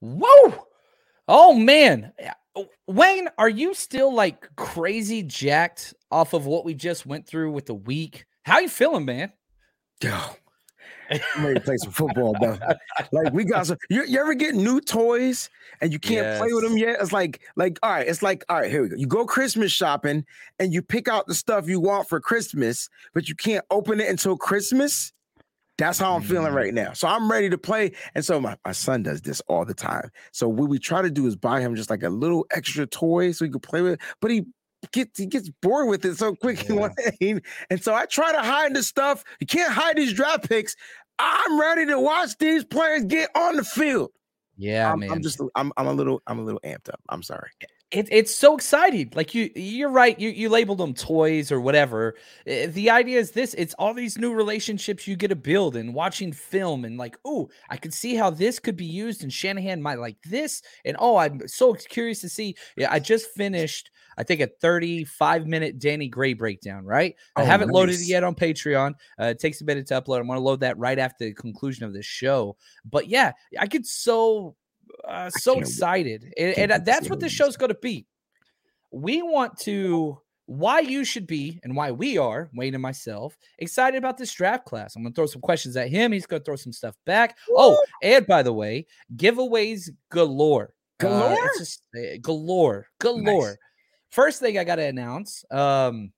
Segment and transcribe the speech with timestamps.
[0.00, 0.66] Whoa!
[1.28, 2.12] Oh man,
[2.86, 7.66] Wayne, are you still like crazy jacked off of what we just went through with
[7.66, 8.26] the week?
[8.44, 9.32] How you feeling, man?
[10.02, 10.16] Yo,
[11.10, 12.58] I'm ready to play some football, though.
[13.12, 13.78] like we got some.
[13.90, 16.38] You, you ever get new toys and you can't yes.
[16.38, 16.98] play with them yet?
[17.00, 18.96] It's like, like, all right, it's like, all right, here we go.
[18.96, 20.24] You go Christmas shopping
[20.58, 24.08] and you pick out the stuff you want for Christmas, but you can't open it
[24.08, 25.12] until Christmas.
[25.78, 26.92] That's how I'm mm feeling right now.
[26.92, 27.92] So I'm ready to play.
[28.14, 30.10] And so my, my son does this all the time.
[30.32, 33.32] So what we try to do is buy him just like a little extra toy
[33.32, 34.00] so he can play with it.
[34.20, 34.46] But he
[34.92, 36.66] gets he gets bored with it so quick.
[36.68, 36.88] Yeah.
[37.70, 39.24] and so I try to hide the stuff.
[39.40, 40.74] You can't hide these draft picks.
[41.18, 44.10] I'm ready to watch these players get on the field.
[44.56, 45.10] Yeah, I'm, man.
[45.10, 47.00] I'm just I'm I'm a little I'm a little amped up.
[47.08, 47.50] I'm sorry
[47.92, 49.12] it, it's so exciting.
[49.14, 50.18] Like you, you're right.
[50.18, 52.16] You you labeled them toys or whatever.
[52.44, 56.32] The idea is this: it's all these new relationships you get to build and watching
[56.32, 60.00] film and like, oh, I can see how this could be used, and Shanahan might
[60.00, 62.56] like this, and oh, I'm so curious to see.
[62.76, 63.90] Yeah, I just finished.
[64.18, 67.14] I think a 35 minute Danny Gray breakdown, right?
[67.36, 67.74] I oh, haven't nice.
[67.74, 68.94] loaded it yet on Patreon.
[69.20, 70.20] Uh, it takes a minute to upload.
[70.20, 72.56] I'm going to load that right after the conclusion of this show.
[72.84, 74.56] But yeah, I could so
[75.06, 78.06] uh, so excited, and, and that's what this show's going to be.
[78.90, 83.98] We want to why you should be and why we are Wayne and myself excited
[83.98, 84.94] about this draft class.
[84.94, 86.12] I'm going to throw some questions at him.
[86.12, 87.36] He's going to throw some stuff back.
[87.48, 87.56] Woo!
[87.58, 88.86] Oh, and by the way,
[89.16, 90.72] giveaways galore.
[90.98, 93.48] Galore, uh, just, uh, galore, galore.
[93.48, 93.56] Nice.
[94.10, 96.12] First thing I got to announce: um,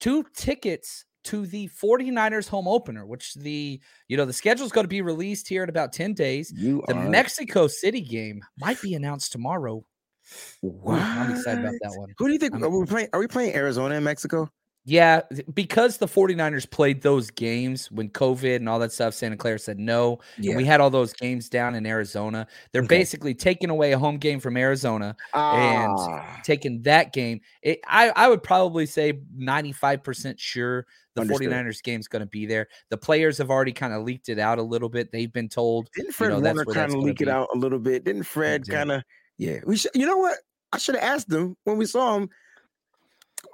[0.00, 4.84] two tickets to the 49ers home opener, which the you know the schedule is going
[4.84, 6.52] to be released here in about 10 days.
[6.56, 7.08] You the are...
[7.08, 9.84] Mexico City game might be announced tomorrow.
[10.62, 12.14] I'm excited about that one.
[12.18, 13.08] Who do you think I'm, are we playing?
[13.12, 14.50] Are we playing Arizona and Mexico?
[14.86, 15.20] Yeah,
[15.52, 19.78] because the 49ers played those games when COVID and all that stuff, Santa Clara said
[19.78, 20.20] no.
[20.38, 20.56] Yeah.
[20.56, 22.46] we had all those games down in Arizona.
[22.72, 22.98] They're okay.
[22.98, 25.56] basically taking away a home game from Arizona ah.
[25.56, 27.40] and taking that game.
[27.62, 31.50] It, I, I would probably say 95% sure the Understood.
[31.50, 32.68] 49ers game's going to be there.
[32.88, 35.12] The players have already kind of leaked it out a little bit.
[35.12, 35.90] They've been told.
[35.94, 37.24] Didn't Fred you know, Warner kind of leak be.
[37.24, 38.04] it out a little bit?
[38.04, 39.02] Didn't Fred kind of?
[39.36, 39.90] Yeah, we should.
[39.94, 40.38] You know what?
[40.72, 42.30] I should have asked them when we saw him.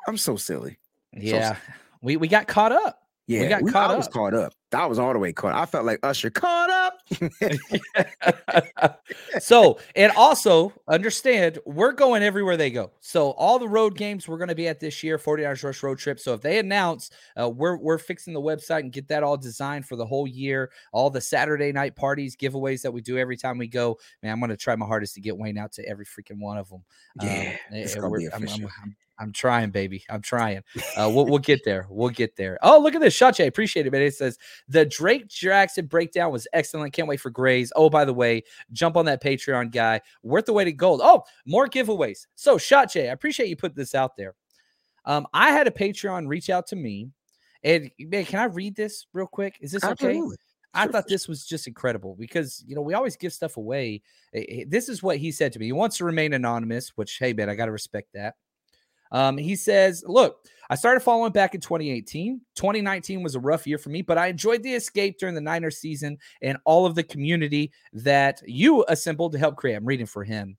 [0.07, 0.79] I'm so silly.
[1.17, 1.61] Yeah, so
[2.03, 3.03] we we got caught up.
[3.27, 3.99] Yeah, we got we, caught I up.
[3.99, 4.53] was caught up.
[4.73, 5.55] I was all the way caught.
[5.55, 6.96] I felt like Usher caught up.
[9.39, 12.93] so, and also understand we're going everywhere they go.
[13.01, 15.99] So, all the road games we're going to be at this year, 49ers Rush Road
[15.99, 16.19] Trip.
[16.19, 19.87] So, if they announce, uh, we're we're fixing the website and get that all designed
[19.87, 20.71] for the whole year.
[20.93, 23.99] All the Saturday night parties, giveaways that we do every time we go.
[24.23, 26.59] Man, I'm going to try my hardest to get Wayne out to every freaking one
[26.59, 26.85] of them.
[27.23, 30.05] Yeah, um, it's gonna be I'm, I'm, I'm, I'm trying, baby.
[30.11, 30.63] I'm trying.
[30.97, 31.87] Uh, we'll, we'll get there.
[31.89, 32.59] We'll get there.
[32.63, 33.15] Oh, look at this.
[33.15, 34.03] Shache, appreciate it, man.
[34.03, 34.39] It says
[34.69, 36.93] the Drake Jackson breakdown was excellent.
[36.97, 37.73] Can't wait for Grays.
[37.77, 40.01] Oh, by the way, jump on that Patreon guy.
[40.23, 41.01] Worth the wait to gold.
[41.05, 42.27] Oh, more giveaways.
[42.35, 44.35] So, Shache, I appreciate you put this out there.
[45.05, 47.11] Um, I had a Patreon reach out to me.
[47.63, 49.57] And man, can I read this real quick?
[49.61, 50.21] Is this okay?
[50.75, 54.03] I thought this was just incredible because you know we always give stuff away.
[54.33, 55.67] This is what he said to me.
[55.67, 58.35] He wants to remain anonymous, which hey man, I got to respect that.
[59.13, 62.41] Um, he says, Look, I started following back in 2018.
[62.55, 65.79] 2019 was a rough year for me, but I enjoyed the escape during the Niners
[65.79, 69.75] season and all of the community that you assembled to help create.
[69.75, 70.57] I'm reading for him.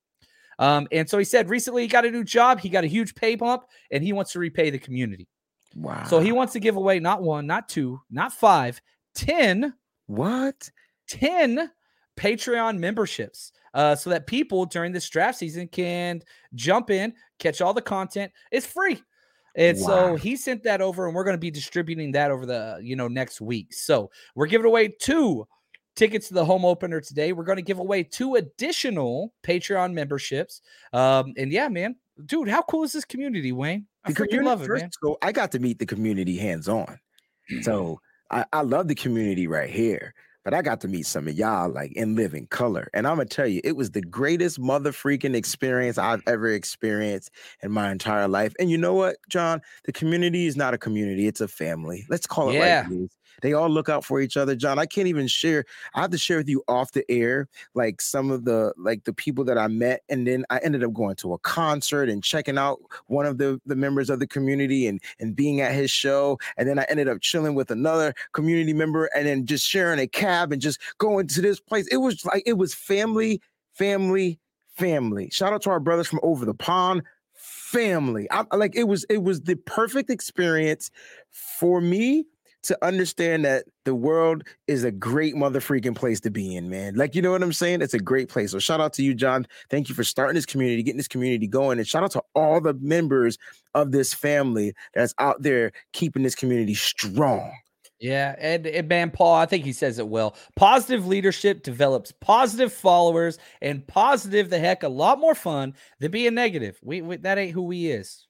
[0.60, 3.16] Um, and so he said recently he got a new job, he got a huge
[3.16, 5.28] pay bump, and he wants to repay the community.
[5.76, 6.06] Wow.
[6.06, 8.82] So he wants to give away not one, not two, not five,
[9.16, 9.74] 10.
[10.08, 10.72] What?
[11.10, 11.70] 10
[12.18, 16.20] Patreon memberships uh, so that people during this draft season can
[16.56, 18.32] jump in, catch all the content.
[18.52, 19.02] It's free.
[19.56, 19.88] And wow.
[19.88, 22.96] so he sent that over, and we're going to be distributing that over the you
[22.96, 23.74] know next week.
[23.74, 25.48] So we're giving away two
[25.96, 27.34] tickets to the home opener today.
[27.34, 30.62] We're going to give away two additional Patreon memberships.
[30.92, 33.86] Um, and yeah, man, dude, how cool is this community, Wayne?
[34.04, 34.90] I freaking love it, man.
[35.04, 37.00] So I got to meet the community hands on.
[37.62, 38.02] So
[38.32, 40.16] I, I love the community right here
[40.48, 42.90] but I got to meet some of y'all like in living color.
[42.94, 47.32] And I'm gonna tell you, it was the greatest mother freaking experience I've ever experienced
[47.62, 48.54] in my entire life.
[48.58, 49.62] And you know what, John?
[49.84, 52.06] The community is not a community, it's a family.
[52.10, 52.86] Let's call it yeah.
[52.86, 53.17] like it is.
[53.42, 54.56] They all look out for each other.
[54.56, 55.66] John, I can't even share.
[55.94, 59.14] I have to share with you off the air, like some of the like the
[59.14, 60.04] people that I met.
[60.10, 63.60] And then I ended up going to a concert and checking out one of the,
[63.66, 66.38] the members of the community and and being at his show.
[66.58, 70.08] And then I ended up chilling with another community member and then just sharing a
[70.08, 71.88] cab and just going to this place.
[71.88, 73.42] It was like it was family,
[73.74, 74.40] family,
[74.76, 75.30] family.
[75.32, 77.04] Shout out to our brothers from over the pond
[77.38, 78.28] family.
[78.32, 80.90] I, like it was it was the perfect experience
[81.32, 82.26] for me
[82.68, 86.96] to understand that the world is a great mother freaking place to be in, man.
[86.96, 87.82] Like, you know what I'm saying?
[87.82, 88.52] It's a great place.
[88.52, 89.48] So shout out to you, John.
[89.70, 91.80] Thank you for starting this community, getting this community going.
[91.80, 93.38] And shout out to all the members
[93.74, 97.52] of this family that's out there keeping this community strong.
[98.00, 100.36] Yeah, and, and man, Paul, I think he says it well.
[100.56, 106.36] Positive leadership develops positive followers, and positive the heck a lot more fun than being
[106.36, 106.78] negative.
[106.84, 108.28] We, we that ain't who we is.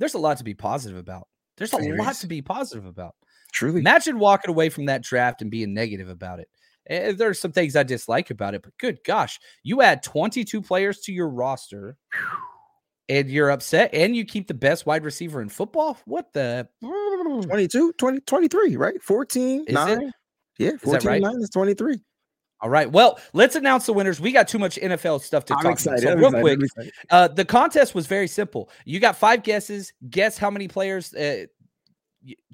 [0.00, 1.28] There's a lot to be positive about.
[1.56, 3.14] There's a lot to be positive about.
[3.52, 3.80] Truly.
[3.80, 6.48] Imagine walking away from that draft and being negative about it.
[6.88, 11.00] There are some things I dislike about it, but good gosh, you add 22 players
[11.00, 11.96] to your roster
[13.08, 15.98] and you're upset and you keep the best wide receiver in football.
[16.04, 19.02] What the 22, 20, 23, right?
[19.02, 20.02] 14, is 9.
[20.02, 20.14] It?
[20.58, 21.22] Yeah, 14, right?
[21.22, 22.00] 9 is 23.
[22.60, 22.90] All right.
[22.90, 24.18] Well, let's announce the winners.
[24.18, 26.14] We got too much NFL stuff to I'm talk excited, about.
[26.14, 28.70] So, real excited, quick, uh, the contest was very simple.
[28.86, 29.92] You got five guesses.
[30.08, 31.46] Guess how many players uh,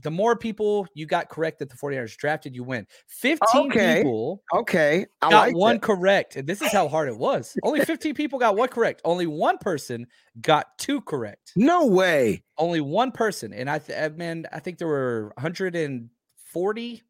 [0.02, 2.86] the more people you got correct that the 49ers drafted, you win.
[3.08, 3.96] 15 okay.
[3.98, 5.06] people okay.
[5.20, 5.82] I got like one that.
[5.82, 6.36] correct.
[6.36, 7.56] And this is how hard it was.
[7.62, 9.00] Only 15 people got one correct.
[9.04, 10.06] Only one person
[10.40, 11.52] got two correct.
[11.56, 12.42] No way.
[12.58, 13.52] Only one person.
[13.52, 17.02] And I, th- uh, man, I think there were 140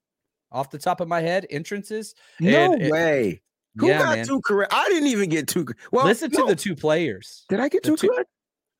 [0.51, 2.15] off the top of my head entrances.
[2.39, 3.29] No and way.
[3.29, 3.41] It,
[3.81, 4.27] Who yeah, got man.
[4.27, 4.73] two correct?
[4.75, 5.67] I didn't even get two.
[5.91, 6.47] Well, listen no.
[6.47, 7.45] to the two players.
[7.49, 8.29] Did I get two, two correct?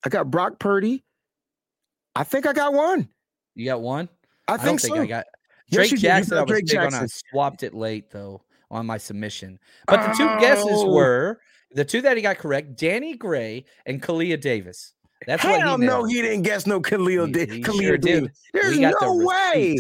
[0.05, 1.05] I got Brock Purdy.
[2.15, 3.09] I think I got one.
[3.55, 4.09] You got one?
[4.49, 5.03] I, I think, think so.
[5.03, 5.25] I got
[5.71, 6.39] Drake yes, Jackson.
[6.39, 6.99] I was Drake Jackson.
[6.99, 9.59] On, I swapped it late though on my submission.
[9.87, 10.41] But the two oh.
[10.41, 11.41] guesses were
[11.73, 14.95] the two that he got correct: Danny Gray and Kalia Davis.
[15.27, 18.31] That's Hell what he no, he didn't guess no Khalil, he, he Khalil sure Davis.
[18.53, 19.79] There's no the way.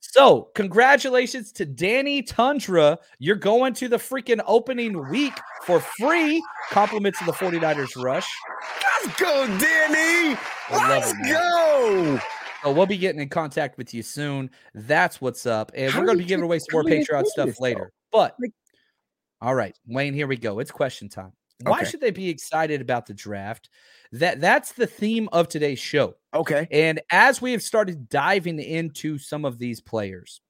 [0.00, 2.98] So, congratulations to Danny Tundra.
[3.18, 5.32] You're going to the freaking opening week
[5.64, 6.40] for free.
[6.70, 8.30] Compliments of the 49ers Rush.
[9.02, 10.38] Let's go, Danny.
[10.70, 12.20] Let's it, go.
[12.64, 14.50] So we'll be getting in contact with you soon.
[14.74, 15.70] That's what's up.
[15.74, 17.92] And How we're going to be giving away some more Patreon stuff later.
[18.10, 18.36] But
[19.40, 20.60] all right, Wayne, here we go.
[20.60, 21.32] It's question time.
[21.62, 21.90] Why okay.
[21.90, 23.68] should they be excited about the draft?
[24.12, 26.14] That that's the theme of today's show.
[26.32, 26.66] Okay.
[26.70, 30.40] And as we have started diving into some of these players,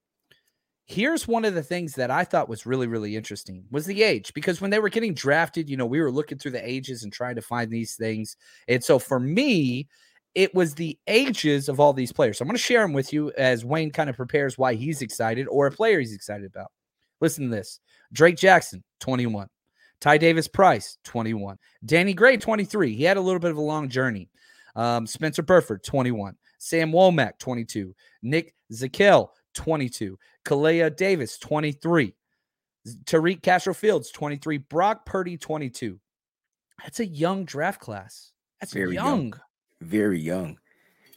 [0.87, 4.33] here's one of the things that I thought was really really interesting was the age
[4.35, 7.12] because when they were getting drafted, you know, we were looking through the ages and
[7.12, 8.37] trying to find these things.
[8.68, 9.88] And so for me,
[10.34, 12.38] it was the ages of all these players.
[12.38, 15.02] So I'm going to share them with you as Wayne kind of prepares why he's
[15.02, 16.72] excited or a player he's excited about.
[17.20, 17.80] Listen to this
[18.12, 19.48] Drake Jackson, 21.
[20.00, 21.56] Ty Davis Price, 21.
[21.84, 22.94] Danny Gray, 23.
[22.94, 24.28] He had a little bit of a long journey.
[24.76, 26.34] Um, Spencer Burford, 21.
[26.58, 27.94] Sam Womack, 22.
[28.22, 30.18] Nick Zakelj, 22.
[30.44, 32.14] Kalia Davis, 23.
[33.04, 34.58] Tariq Castro Fields, 23.
[34.58, 35.98] Brock Purdy, 22.
[36.82, 38.32] That's a young draft class.
[38.60, 39.06] That's Very young.
[39.06, 39.34] young
[39.81, 40.59] very young,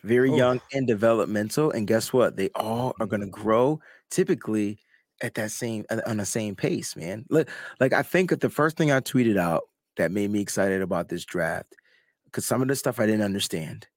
[0.04, 0.36] very oh.
[0.36, 1.72] young and developmental.
[1.72, 2.36] And guess what?
[2.36, 3.42] They all are going to mm-hmm.
[3.42, 4.80] grow typically
[5.22, 7.26] at that same on the same pace, man.
[7.30, 7.50] Like,
[7.80, 9.64] like I think that the first thing I tweeted out
[9.98, 11.76] that made me excited about this draft,
[12.26, 13.88] because some of the stuff I didn't understand.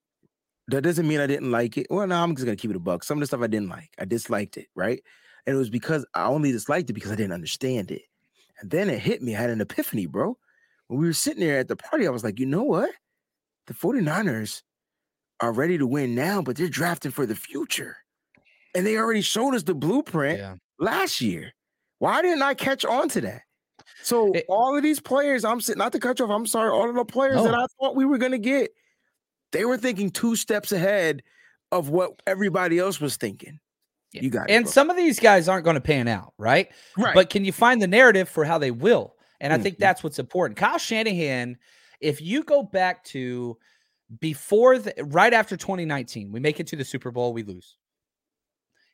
[0.69, 1.89] That doesn't mean I didn't like it.
[1.91, 3.03] Well, no, I'm just gonna keep it a buck.
[3.03, 5.03] Some of the stuff I didn't like, I disliked it, right?
[5.47, 8.03] And it was because I only disliked it because I didn't understand it.
[8.61, 9.35] And then it hit me.
[9.35, 10.39] I had an epiphany, bro.
[10.87, 12.91] When we were sitting there at the party, I was like, you know what?
[13.71, 14.63] The 49ers
[15.39, 17.97] are ready to win now, but they're drafting for the future.
[18.75, 20.57] And they already showed us the blueprint yeah.
[20.81, 21.53] last year.
[22.01, 23.43] Why didn't I catch on to that?
[24.03, 26.33] So it, all of these players, I'm sitting not to cut you off.
[26.33, 27.45] I'm sorry, all of the players no.
[27.45, 28.73] that I thought we were gonna get,
[29.53, 31.23] they were thinking two steps ahead
[31.71, 33.61] of what everybody else was thinking.
[34.11, 34.53] You got it.
[34.53, 34.73] And bro.
[34.73, 36.69] some of these guys aren't going to pan out, right?
[36.99, 37.15] Right.
[37.15, 39.15] But can you find the narrative for how they will?
[39.41, 39.61] And mm-hmm.
[39.61, 39.83] I think mm-hmm.
[39.83, 40.59] that's what's important.
[40.59, 41.57] Kyle Shanahan,
[42.01, 43.57] if you go back to
[44.21, 47.77] before the right after 2019, we make it to the Super Bowl, we lose.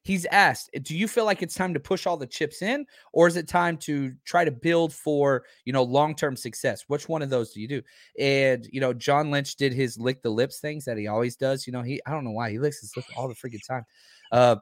[0.05, 3.27] He's asked, "Do you feel like it's time to push all the chips in or
[3.27, 6.85] is it time to try to build for, you know, long-term success?
[6.87, 7.83] Which one of those do you do?"
[8.19, 11.67] And, you know, John Lynch did his lick the lips things that he always does,
[11.67, 13.85] you know, he I don't know why, he licks his lips all the freaking time.
[14.31, 14.57] Uh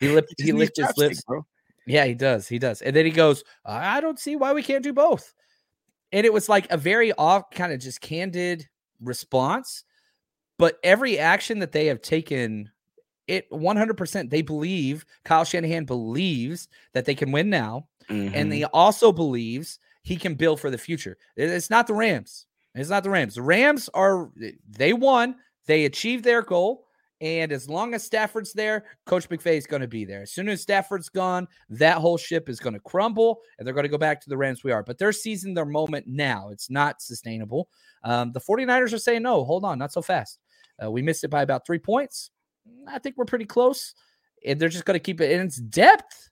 [0.00, 1.22] he lipped he licked his lips.
[1.26, 1.46] Bro.
[1.86, 2.46] Yeah, he does.
[2.48, 2.82] He does.
[2.82, 5.32] And then he goes, "I don't see why we can't do both."
[6.12, 8.68] And it was like a very off kind of just candid
[9.00, 9.84] response
[10.60, 12.70] but every action that they have taken,
[13.26, 18.34] it 100% they believe Kyle Shanahan believes that they can win now, mm-hmm.
[18.34, 21.16] and he also believes he can build for the future.
[21.34, 22.44] It's not the Rams.
[22.74, 23.36] It's not the Rams.
[23.36, 24.28] The Rams are
[24.68, 25.36] they won.
[25.64, 26.84] They achieved their goal.
[27.20, 30.22] And as long as Stafford's there, Coach McVay is going to be there.
[30.22, 33.84] As soon as Stafford's gone, that whole ship is going to crumble and they're going
[33.84, 34.82] to go back to the Rams we are.
[34.82, 36.48] But they're seizing their moment now.
[36.50, 37.68] It's not sustainable.
[38.04, 40.38] Um, the 49ers are saying, no, hold on, not so fast.
[40.82, 42.30] Uh, we missed it by about three points.
[42.88, 43.94] I think we're pretty close.
[44.46, 46.30] And they're just going to keep it in its depth.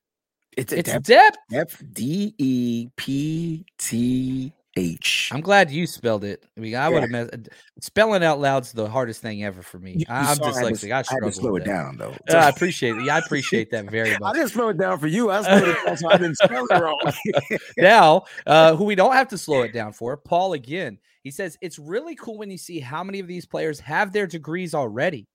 [0.57, 1.07] It's, it's depth.
[1.07, 1.39] depth.
[1.53, 5.31] F D E P T H.
[5.33, 6.45] I'm glad you spelled it.
[6.57, 7.49] I mean, I would have messed.
[7.81, 9.97] Spelling out loud's the hardest thing ever for me.
[9.99, 10.93] You, I, am dyslexic.
[10.93, 11.29] I, I struggle.
[11.29, 12.15] I slow it down though.
[12.31, 13.05] Uh, I appreciate it.
[13.05, 14.23] Yeah, I appreciate that very much.
[14.23, 15.31] I didn't slow it down for you.
[15.31, 17.13] I slowed it down so I didn't spell it wrong.
[17.79, 20.99] now, uh, who we don't have to slow it down for, Paul again.
[21.23, 24.27] He says it's really cool when you see how many of these players have their
[24.27, 25.27] degrees already.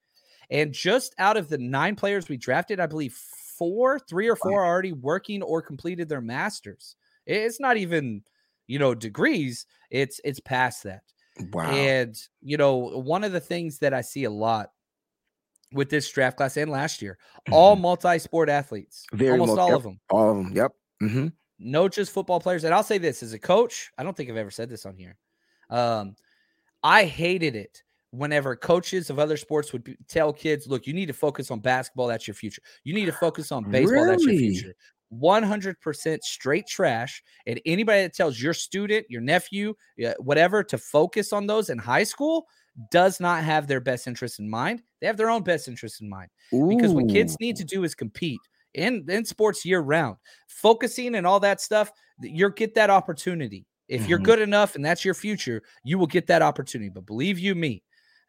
[0.49, 3.13] And just out of the nine players we drafted, I believe
[3.57, 6.95] four, three or four are already working or completed their masters.
[7.25, 8.23] It's not even,
[8.67, 9.65] you know, degrees.
[9.89, 11.03] It's it's past that.
[11.51, 11.71] Wow.
[11.71, 14.71] And you know, one of the things that I see a lot
[15.71, 17.17] with this draft class and last year,
[17.47, 17.53] mm-hmm.
[17.53, 19.77] all multi-sport athletes, Very almost all yep.
[19.77, 20.53] of them, all of them.
[20.55, 20.71] Yep.
[21.01, 21.27] Mm-hmm.
[21.59, 22.63] No, just football players.
[22.63, 24.95] And I'll say this as a coach, I don't think I've ever said this on
[24.95, 25.17] here.
[25.69, 26.15] Um,
[26.83, 31.13] I hated it whenever coaches of other sports would tell kids, look, you need to
[31.13, 32.07] focus on basketball.
[32.07, 32.61] That's your future.
[32.83, 33.93] You need to focus on baseball.
[33.93, 34.07] Really?
[34.07, 34.75] That's your future.
[35.19, 37.23] 100% straight trash.
[37.45, 39.73] And anybody that tells your student, your nephew,
[40.19, 42.45] whatever, to focus on those in high school
[42.91, 44.81] does not have their best interest in mind.
[44.99, 46.29] They have their own best interest in mind.
[46.53, 46.67] Ooh.
[46.67, 48.39] Because what kids need to do is compete
[48.73, 50.17] in, in sports year round.
[50.47, 51.91] Focusing and all that stuff,
[52.21, 53.65] you'll get that opportunity.
[53.87, 54.09] If mm-hmm.
[54.09, 56.89] you're good enough and that's your future, you will get that opportunity.
[56.89, 57.83] But believe you me,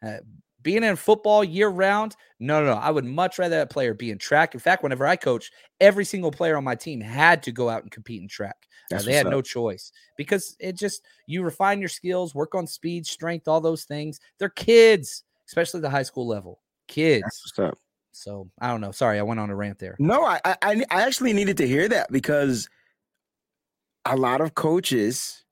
[0.05, 0.17] uh,
[0.65, 2.79] being in football year round, no, no, no.
[2.79, 4.55] I would much rather that player be in track.
[4.55, 7.83] In fact, whenever I coach, every single player on my team had to go out
[7.83, 8.67] and compete in track.
[8.91, 9.31] Uh, they had up.
[9.31, 13.83] no choice because it just you refine your skills, work on speed, strength, all those
[13.83, 14.19] things.
[14.39, 16.59] They're kids, especially the high school level.
[16.87, 17.23] Kids.
[18.11, 18.91] So I don't know.
[18.91, 19.95] Sorry, I went on a rant there.
[19.99, 22.69] No, I, I I actually needed to hear that because
[24.05, 25.43] a lot of coaches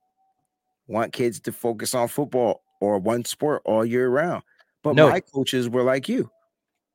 [0.88, 4.42] want kids to focus on football or one sport all year round.
[4.84, 5.08] But no.
[5.08, 6.30] my coaches were like you.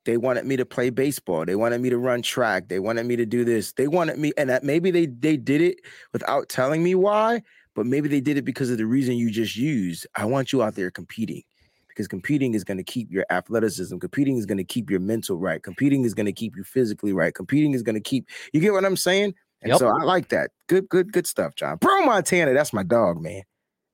[0.05, 1.43] They wanted me to play baseball.
[1.43, 2.69] They wanted me to run track.
[2.69, 3.73] They wanted me to do this.
[3.73, 5.81] They wanted me, and that maybe they they did it
[6.13, 7.41] without telling me why,
[7.75, 10.07] but maybe they did it because of the reason you just used.
[10.15, 11.43] I want you out there competing
[11.89, 13.97] because competing is going to keep your athleticism.
[13.97, 15.61] Competing is going to keep your mental right.
[15.61, 17.33] Competing is going to keep you physically right.
[17.33, 19.33] Competing is going to keep you get what I'm saying?
[19.61, 19.79] And yep.
[19.79, 20.51] so I like that.
[20.67, 21.75] Good, good, good stuff, John.
[21.77, 23.43] Bro Montana, that's my dog, man.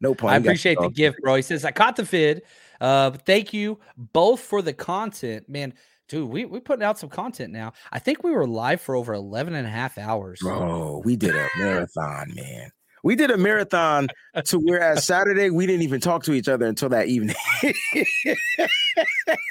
[0.01, 0.33] No point.
[0.33, 1.35] I appreciate the gift, bro.
[1.35, 2.43] He says, I caught the vid.
[2.81, 5.47] Uh, thank you both for the content.
[5.49, 5.73] Man,
[6.07, 7.73] dude, we, we putting out some content now.
[7.91, 10.39] I think we were live for over 11 and a half hours.
[10.41, 12.71] Bro, we did a marathon, man.
[13.03, 14.07] We did a marathon
[14.45, 17.35] to whereas Saturday we didn't even talk to each other until that evening.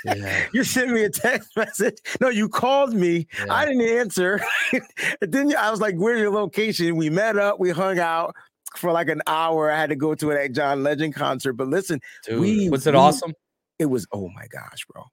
[0.05, 0.47] yeah.
[0.53, 1.99] You sent me a text message.
[2.21, 3.29] No, you called me.
[3.39, 3.55] Yeah.
[3.55, 4.41] I didn't answer.
[5.21, 7.61] then I was like, "Where's your location?" We met up.
[7.61, 8.35] We hung out
[8.77, 9.71] for like an hour.
[9.71, 11.55] I had to go to an John Legend concert.
[11.55, 13.35] But listen, Dude, we was it we, awesome?
[13.79, 14.07] It was.
[14.13, 15.05] Oh my gosh, bro!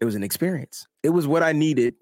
[0.00, 0.86] It was an experience.
[1.02, 1.94] It was what I needed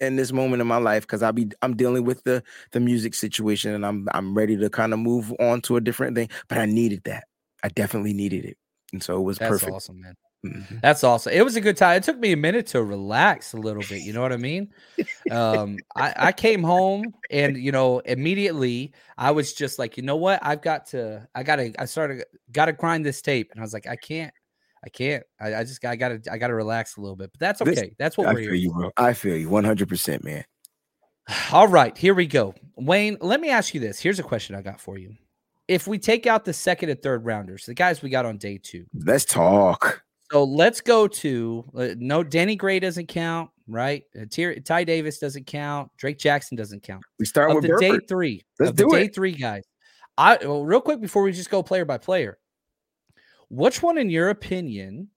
[0.00, 2.42] in this moment in my life because I'll be I'm dealing with the
[2.72, 6.16] the music situation and I'm I'm ready to kind of move on to a different
[6.16, 6.28] thing.
[6.48, 7.24] But I needed that.
[7.62, 8.58] I definitely needed it,
[8.92, 9.72] and so it was That's perfect.
[9.72, 10.14] Awesome, man.
[10.44, 10.76] Mm-hmm.
[10.82, 11.32] That's awesome.
[11.32, 11.96] It was a good time.
[11.96, 14.02] It took me a minute to relax a little bit.
[14.02, 14.72] You know what I mean?
[15.30, 20.16] Um, I, I came home and you know immediately I was just like, you know
[20.16, 20.40] what?
[20.42, 21.26] I've got to.
[21.34, 21.72] I got to.
[21.78, 22.24] I started.
[22.52, 24.32] Got to grind this tape, and I was like, I can't.
[24.84, 25.24] I can't.
[25.40, 27.30] I, I just I gotta I gotta relax a little bit.
[27.32, 27.70] But that's okay.
[27.72, 28.54] This, that's what I we're feel here.
[28.54, 28.90] You, bro.
[28.96, 30.44] I feel you 100 percent man.
[31.52, 32.54] All right, here we go.
[32.76, 33.98] Wayne, let me ask you this.
[33.98, 35.14] Here's a question I got for you.
[35.66, 38.60] If we take out the second and third rounders, the guys we got on day
[38.62, 40.03] two, let's talk.
[40.32, 44.02] So let's go to uh, no Danny Gray doesn't count, right?
[44.18, 45.90] Uh, Ty, Ty Davis doesn't count.
[45.96, 47.02] Drake Jackson doesn't count.
[47.18, 48.00] We start of with the Burford.
[48.00, 48.42] day three.
[48.58, 49.00] Let's do the it.
[49.00, 49.64] day three guys.
[50.16, 52.38] I well, real quick before we just go player by player.
[53.50, 55.08] Which one, in your opinion,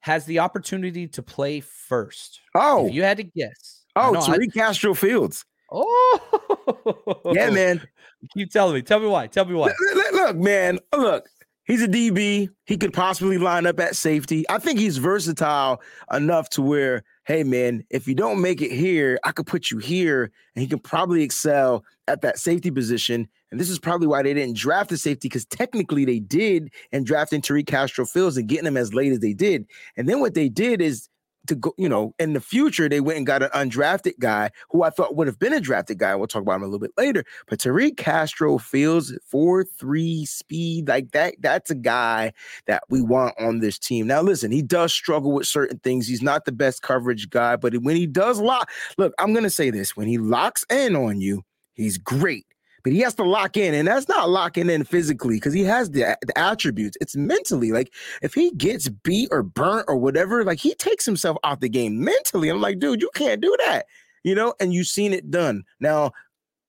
[0.00, 2.40] has the opportunity to play first?
[2.54, 3.84] Oh, if you had to guess.
[3.96, 5.44] oh, know, Tariq Castro Fields.
[5.70, 7.82] Oh, Yeah, man.
[8.34, 8.82] Keep telling me.
[8.82, 9.26] Tell me why.
[9.28, 9.72] Tell me why.
[9.94, 10.78] Look, look, man.
[10.94, 11.26] Look,
[11.64, 12.48] he's a DB.
[12.64, 14.44] He could possibly line up at safety.
[14.48, 15.80] I think he's versatile
[16.12, 19.78] enough to where, hey, man, if you don't make it here, I could put you
[19.78, 23.28] here, and he can probably excel at that safety position.
[23.50, 27.06] And this is probably why they didn't draft the safety because technically they did and
[27.06, 29.66] drafting Tariq Castro Fields and getting him as late as they did.
[29.96, 31.08] And then what they did is
[31.50, 34.82] to go, you know, in the future, they went and got an undrafted guy who
[34.82, 36.14] I thought would have been a drafted guy.
[36.14, 37.24] We'll talk about him a little bit later.
[37.48, 42.32] But Tariq Castro Fields four three speed, like that, that's a guy
[42.66, 44.06] that we want on this team.
[44.06, 46.06] Now, listen, he does struggle with certain things.
[46.06, 49.70] He's not the best coverage guy, but when he does lock, look, I'm gonna say
[49.70, 51.42] this: when he locks in on you,
[51.74, 52.46] he's great.
[52.82, 55.90] But he has to lock in, and that's not locking in physically because he has
[55.90, 56.96] the, the attributes.
[57.00, 57.72] It's mentally.
[57.72, 61.68] Like if he gets beat or burnt or whatever, like he takes himself out the
[61.68, 62.48] game mentally.
[62.48, 63.86] I'm like, dude, you can't do that,
[64.24, 64.54] you know.
[64.60, 65.64] And you've seen it done.
[65.80, 66.12] Now,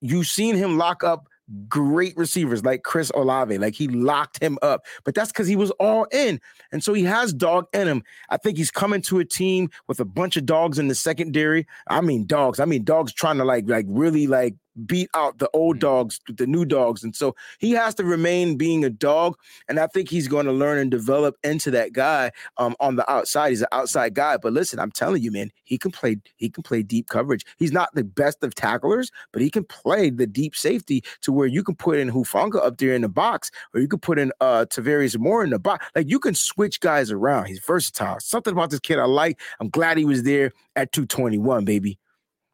[0.00, 1.28] you've seen him lock up
[1.68, 3.56] great receivers like Chris Olave.
[3.58, 6.40] Like he locked him up, but that's because he was all in.
[6.70, 8.02] And so he has dog in him.
[8.30, 11.66] I think he's coming to a team with a bunch of dogs in the secondary.
[11.88, 12.60] I mean dogs.
[12.60, 14.54] I mean dogs trying to like like really like
[14.86, 17.02] beat out the old dogs, the new dogs.
[17.04, 19.36] And so he has to remain being a dog.
[19.68, 23.10] And I think he's going to learn and develop into that guy um, on the
[23.10, 23.50] outside.
[23.50, 24.36] He's an outside guy.
[24.36, 27.44] But listen, I'm telling you, man, he can play, he can play deep coverage.
[27.58, 31.46] He's not the best of tacklers, but he can play the deep safety to where
[31.46, 34.32] you can put in Hufanga up there in the box, or you can put in
[34.40, 35.86] uh Tarvarius Moore in the box.
[35.94, 37.46] Like you can switch guys around.
[37.46, 38.20] He's versatile.
[38.20, 39.40] Something about this kid I like.
[39.60, 41.98] I'm glad he was there at 221, baby.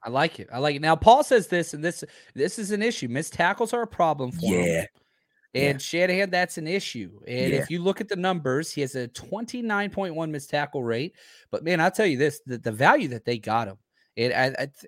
[0.03, 0.49] I like it.
[0.53, 0.83] I like it.
[0.83, 3.09] Now Paul says this, and this this is an issue.
[3.09, 4.65] Missed tackles are a problem for him.
[4.65, 4.85] Yeah.
[5.55, 5.79] And Yeah.
[5.79, 7.19] Shanahan, that's an issue.
[7.27, 7.59] And Yeah.
[7.61, 11.15] if you look at the numbers, he has a 29.1 missed tackle rate.
[11.51, 13.79] But man, I'll tell you this the, the value that they got him.
[14.15, 14.87] It I, I th-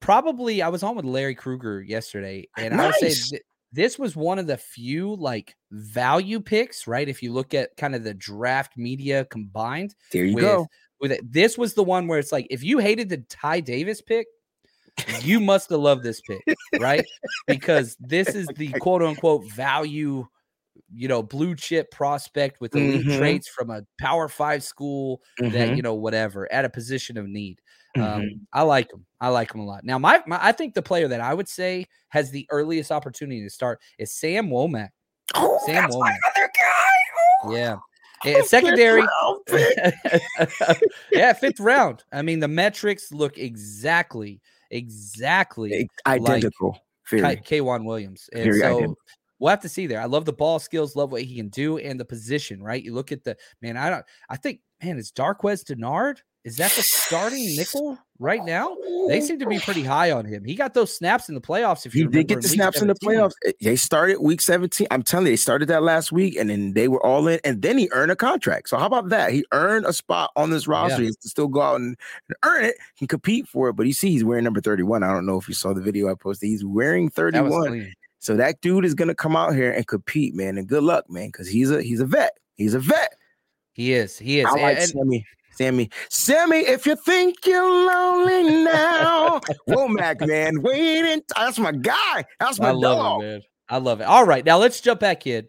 [0.00, 4.16] probably I was on with Larry Krueger yesterday, and I would say th- this was
[4.16, 7.08] one of the few like value picks, right?
[7.08, 10.66] If you look at kind of the draft media combined, There you with, go.
[11.00, 11.20] With it.
[11.32, 14.26] This was the one where it's like if you hated the Ty Davis pick,
[15.20, 16.42] you must have loved this pick,
[16.80, 17.04] right?
[17.46, 20.26] Because this is the quote unquote value,
[20.94, 23.18] you know, blue chip prospect with elite Mhm.
[23.18, 25.76] traits from a power five school that, Mhm.
[25.76, 27.60] you know, whatever, at a position of need.
[27.96, 28.40] Um, Mhm.
[28.52, 29.04] I like him.
[29.20, 29.84] I like him a lot.
[29.84, 33.42] Now, my, my I think the player that I would say has the earliest opportunity
[33.42, 34.90] to start is Sam Womack.
[35.34, 36.18] Oh, Sam that's my Womack.
[36.36, 37.44] other guy.
[37.44, 37.76] Oh, Yeah.
[38.24, 39.02] Eh, oh, fifth And secondary,
[41.12, 42.04] yeah, fifth round.
[42.12, 46.78] I mean, the metrics look exactly, exactly identical.
[47.10, 47.36] Very.
[47.36, 48.28] K- K'Waun Williams.
[48.32, 48.96] And Very so identical.
[49.38, 50.00] we'll have to see there.
[50.00, 52.82] I love the ball skills, love what he can do, and the position, right?
[52.82, 56.18] You look at the man, I don't I think, man, is Darqueze Dennard?
[56.46, 58.76] Is that the starting nickel right now?
[59.08, 59.90] They seem to be pretty oh.
[59.90, 60.44] high on him.
[60.44, 61.86] He got those snaps in the playoffs.
[61.86, 63.32] If He you did get the snaps in the playoffs.
[63.60, 64.86] They started week 17.
[64.92, 67.40] I'm telling you, they started that last week and then they were all in.
[67.42, 68.68] And then he earned a contract.
[68.68, 69.32] So how about that?
[69.32, 71.00] He earned a spot on this roster.
[71.00, 71.96] He has to still go out and,
[72.28, 73.72] and earn it and compete for it.
[73.72, 75.02] But you see, he's wearing number 31.
[75.02, 76.48] I don't know if you saw the video I posted.
[76.48, 77.66] He's wearing 31.
[77.66, 77.92] clean.
[78.20, 80.58] So that dude is gonna come out here and compete, man.
[80.58, 82.38] And good luck, man, because he's a he's a vet.
[82.54, 83.14] He's a vet.
[83.72, 84.16] He is.
[84.16, 84.46] He is.
[84.46, 85.26] I like And- Sammy.
[85.56, 91.22] Sammy, Sammy, if you think you're lonely now, Womack, man, waiting.
[91.36, 92.24] That's my guy.
[92.40, 93.22] That's my I love dog.
[93.22, 93.40] it, man.
[93.68, 94.04] I love it.
[94.04, 95.48] All right, now let's jump back in.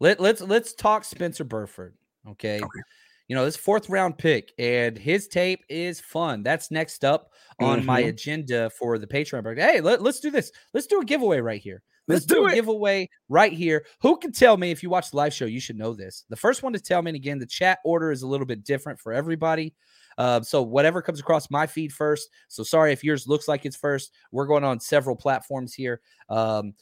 [0.00, 1.94] Let let's let's talk Spencer Burford.
[2.28, 2.56] Okay.
[2.56, 2.80] Okay.
[3.28, 6.42] You know, this fourth round pick and his tape is fun.
[6.42, 8.08] That's next up on my Mhm.
[8.08, 9.56] agenda for the Patreon.
[9.56, 10.52] Hey, let, let's do this.
[10.74, 11.82] Let's do a giveaway right here.
[12.06, 12.54] Let's do a it.
[12.54, 13.84] giveaway right here.
[14.02, 15.46] Who can tell me if you watch the live show?
[15.46, 16.24] You should know this.
[16.28, 18.64] The first one to tell me, and again, the chat order is a little bit
[18.64, 19.74] different for everybody.
[20.18, 22.28] Uh, so whatever comes across my feed first.
[22.48, 24.12] So sorry if yours looks like it's first.
[24.32, 26.00] We're going on several platforms here.
[26.28, 26.74] Um,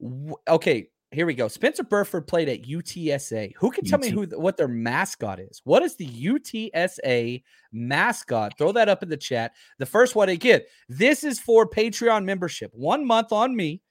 [0.00, 1.48] w- okay, here we go.
[1.48, 3.52] Spencer Burford played at UTSA.
[3.56, 5.60] Who can tell me who what their mascot is?
[5.64, 8.56] What is the UTSA mascot?
[8.56, 9.52] Throw that up in the chat.
[9.78, 10.62] The first one again.
[10.88, 12.70] This is for Patreon membership.
[12.74, 13.82] One month on me.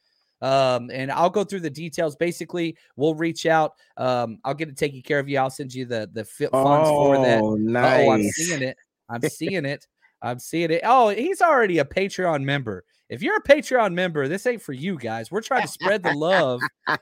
[0.42, 2.16] Um, and I'll go through the details.
[2.16, 3.74] Basically, we'll reach out.
[3.98, 5.38] Um, I'll get it taken care of you.
[5.38, 7.44] I'll send you the the fit funds oh, for that.
[7.60, 8.08] Nice.
[8.08, 8.78] Oh, I'm seeing it.
[9.10, 9.88] I'm seeing it.
[10.22, 10.82] I'm seeing it.
[10.84, 12.84] Oh, he's already a Patreon member.
[13.10, 15.32] If you're a Patreon member, this ain't for you guys.
[15.32, 16.62] We're trying to spread the love.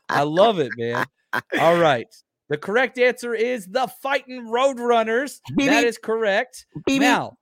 [0.10, 1.06] I love it, man.
[1.60, 2.08] All right.
[2.49, 5.39] The correct answer is the fighting Roadrunners.
[5.58, 6.65] That is correct.
[6.88, 7.38] Now,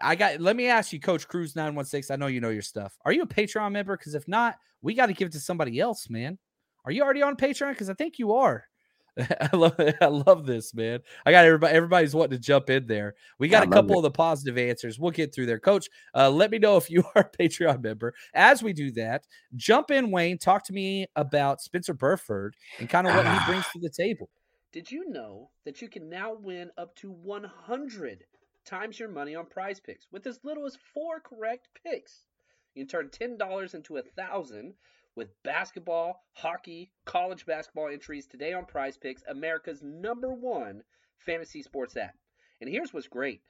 [0.00, 2.12] I got let me ask you, Coach Cruz 916.
[2.12, 2.96] I know you know your stuff.
[3.04, 3.96] Are you a Patreon member?
[3.96, 6.38] Because if not, we got to give it to somebody else, man.
[6.84, 7.70] Are you already on Patreon?
[7.70, 8.64] Because I think you are.
[9.18, 9.96] I love it.
[10.00, 11.00] I love this, man.
[11.26, 13.14] I got everybody everybody's wanting to jump in there.
[13.38, 13.98] We got a couple it.
[13.98, 14.98] of the positive answers.
[14.98, 15.58] We'll get through there.
[15.58, 18.14] Coach, uh, let me know if you are a Patreon member.
[18.34, 20.38] As we do that, jump in, Wayne.
[20.38, 24.28] Talk to me about Spencer Burford and kind of what he brings to the table.
[24.72, 28.24] Did you know that you can now win up to 100
[28.64, 32.26] times your money on prize picks with as little as four correct picks?
[32.74, 34.74] You can turn $10 into a thousand
[35.16, 40.82] with basketball, hockey, college basketball entries today on Prize Picks, America's number one
[41.18, 42.14] fantasy sports app.
[42.60, 43.42] And here's what's great.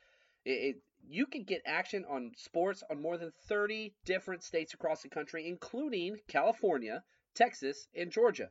[0.44, 5.02] It, it, you can get action on sports on more than 30 different states across
[5.02, 8.50] the country, including California, Texas, and Georgia.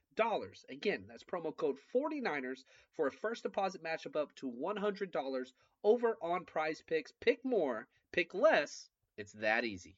[0.69, 2.63] Again, that's promo code 49ers
[2.95, 5.51] for a first deposit match of up to $100
[5.83, 7.11] over on prize picks.
[7.19, 8.89] Pick more, pick less.
[9.17, 9.97] It's that easy.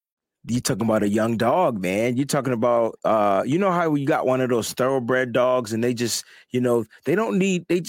[0.47, 2.17] you're talking about a young dog, man.
[2.17, 5.83] You're talking about uh, you know how you got one of those thoroughbred dogs and
[5.83, 7.83] they just, you know, they don't need they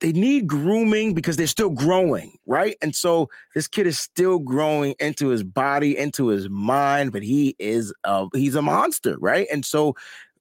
[0.00, 2.76] they need grooming because they're still growing, right?
[2.82, 7.56] And so this kid is still growing into his body, into his mind, but he
[7.58, 9.46] is uh he's a monster, right?
[9.50, 9.94] And so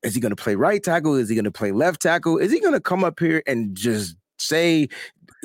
[0.04, 1.16] is he going to play right tackle?
[1.16, 2.38] Is he going to play left tackle?
[2.40, 4.90] Is he going to come up here and just say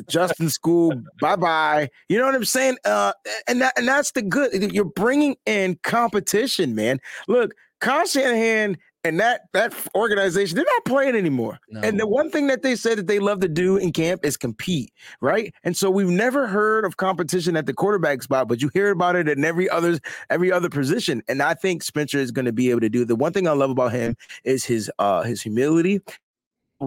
[0.09, 1.89] Justin Skule, bye bye.
[2.09, 2.79] You know what I'm saying?
[2.85, 3.13] Uh,
[3.49, 4.73] and that and that's the good.
[4.73, 7.01] You're bringing in competition, man.
[7.29, 11.59] Look, Kyle Shanahan and that that organization, they're not playing anymore.
[11.69, 11.81] No.
[11.81, 14.37] And the one thing that they said that they love to do in camp is
[14.37, 15.55] compete, right?
[15.63, 19.15] And so we've never heard of competition at the quarterback spot, but you hear about
[19.17, 21.23] it in every other every other position.
[21.29, 23.05] And I think Spencer is going to be able to do.
[23.05, 26.01] The one thing I love about him is his uh his humility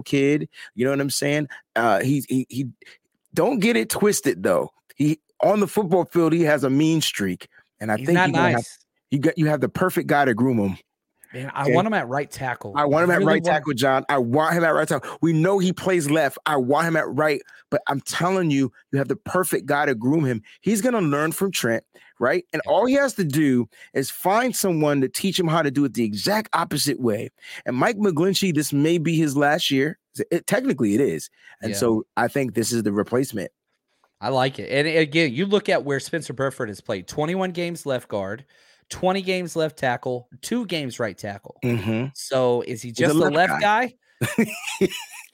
[0.04, 0.48] kid.
[0.74, 1.48] You know what I'm saying?
[1.74, 2.66] Uh, he he he.
[3.34, 4.70] Don't get it twisted though.
[4.96, 7.48] He on the football field he has a mean streak,
[7.80, 8.54] and I He's think not nice.
[8.54, 8.66] Have,
[9.10, 10.78] you got you have the perfect guy to groom him.
[11.32, 11.74] Man, I okay.
[11.74, 12.74] want him at right tackle.
[12.76, 13.44] I want him I at right want...
[13.44, 14.04] tackle, John.
[14.08, 15.16] I want him at right tackle.
[15.20, 16.38] We know he plays left.
[16.46, 17.40] I want him at right,
[17.70, 20.42] but I'm telling you, you have the perfect guy to groom him.
[20.60, 21.84] He's going to learn from Trent,
[22.18, 22.44] right?
[22.52, 25.84] And all he has to do is find someone to teach him how to do
[25.84, 27.30] it the exact opposite way.
[27.64, 29.99] And Mike McGlinchey, this may be his last year.
[30.30, 31.30] It, technically, it is,
[31.62, 31.76] and yeah.
[31.76, 33.50] so I think this is the replacement.
[34.20, 34.70] I like it.
[34.70, 38.44] And again, you look at where Spencer Burford has played 21 games left guard.
[38.90, 41.56] 20 games left tackle, two games right tackle.
[41.64, 42.06] Mm-hmm.
[42.14, 43.86] So is he just a left, left guy?
[43.86, 43.94] guy?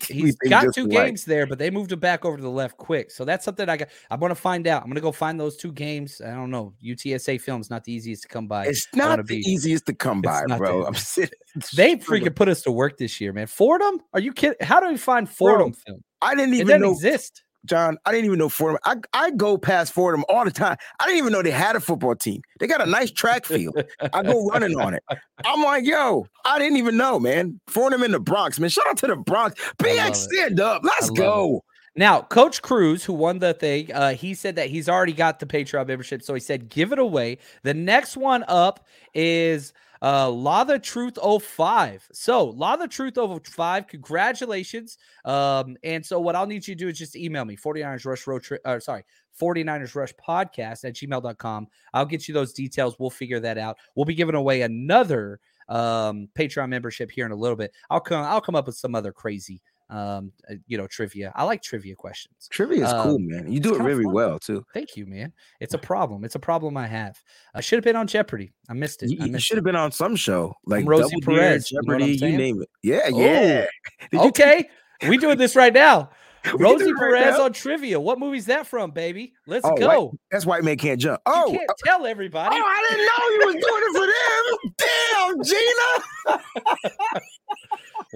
[0.08, 3.10] He's got two games there, but they moved him back over to the left quick.
[3.10, 3.88] So that's something I got.
[4.10, 4.82] I'm going to find out.
[4.82, 6.20] I'm going to go find those two games.
[6.24, 6.74] I don't know.
[6.84, 8.66] UTSA film's not the easiest to come by.
[8.66, 10.84] It's not the be, easiest to come by, bro.
[10.84, 11.38] I'm sitting.
[11.74, 13.46] They freaking put us to work this year, man.
[13.46, 14.00] Fordham?
[14.12, 14.58] Are you kidding?
[14.60, 16.04] How do we find Fordham bro, film?
[16.20, 17.42] I didn't even know exist.
[17.66, 18.78] John, I didn't even know Fordham.
[18.84, 20.76] I, I go past Fordham all the time.
[21.00, 22.42] I didn't even know they had a football team.
[22.58, 23.82] They got a nice track field.
[24.12, 25.02] I go running on it.
[25.44, 27.60] I'm like, yo, I didn't even know, man.
[27.66, 28.70] Fordham in the Bronx, man.
[28.70, 29.60] Shout out to the Bronx.
[29.78, 30.82] BX, stand up.
[30.84, 31.56] Let's go.
[31.56, 31.98] It.
[31.98, 35.46] Now, Coach Cruz, who won the thing, uh, he said that he's already got the
[35.46, 36.22] Patreon membership.
[36.22, 37.38] So he said, give it away.
[37.62, 39.72] The next one up is–
[40.02, 42.08] uh, Law the Truth 05.
[42.12, 44.98] So, Law the Truth 05, congratulations.
[45.24, 48.26] Um, and so, what I'll need you to do is just email me 49ers Rush
[48.26, 49.04] Road Trip, uh, sorry,
[49.40, 51.66] 49ers Rush Podcast at gmail.com.
[51.94, 52.96] I'll get you those details.
[52.98, 53.76] We'll figure that out.
[53.94, 57.72] We'll be giving away another um, Patreon membership here in a little bit.
[57.90, 58.24] I'll come.
[58.24, 61.94] I'll come up with some other crazy um uh, you know trivia i like trivia
[61.94, 62.48] questions.
[62.50, 63.52] Trivia is um, cool man.
[63.52, 64.64] You do it really well too.
[64.74, 65.32] Thank you man.
[65.60, 66.24] It's a problem.
[66.24, 67.16] It's a problem i have.
[67.54, 68.52] I should have been on jeopardy.
[68.68, 69.10] I missed it.
[69.10, 72.26] You, you should have been on some show like rosie Double perez jeopardy you, know
[72.26, 72.68] you, name it.
[72.82, 73.66] Yeah yeah.
[74.14, 74.68] Okay.
[75.06, 76.10] We doing this right now.
[76.58, 77.98] Rosie Perez right on trivia.
[77.98, 79.32] What movie's that from, baby?
[79.46, 80.04] Let's oh, go.
[80.04, 81.20] White, that's White Man Can't Jump.
[81.26, 82.56] Oh, you can't uh, tell everybody.
[82.56, 84.56] Oh, I didn't know you was doing it for them.
[85.18, 86.42] Damn, Gina.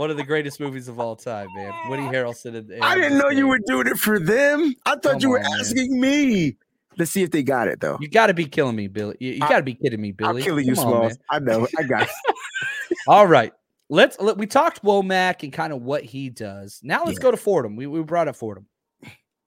[0.01, 1.75] One of the greatest movies of all time, man.
[1.91, 2.57] Woody Harrelson.
[2.57, 4.75] And, and I didn't know you were doing it for them.
[4.87, 6.11] I thought Come you were on, asking man.
[6.11, 6.57] me.
[6.97, 7.99] Let's see if they got it though.
[8.01, 9.17] You got to be killing me, Billy.
[9.21, 10.41] You, you got to be kidding me, Billy.
[10.41, 11.19] I'm killing you, Smalls.
[11.29, 11.69] I know.
[11.79, 12.03] I got
[12.91, 12.97] it.
[13.09, 13.53] all right
[13.91, 16.81] let's let, we talked Womack and kind of what he does.
[16.83, 17.25] Now let's yeah.
[17.25, 17.77] go to Fordham.
[17.77, 18.67] We, we brought up Fordham.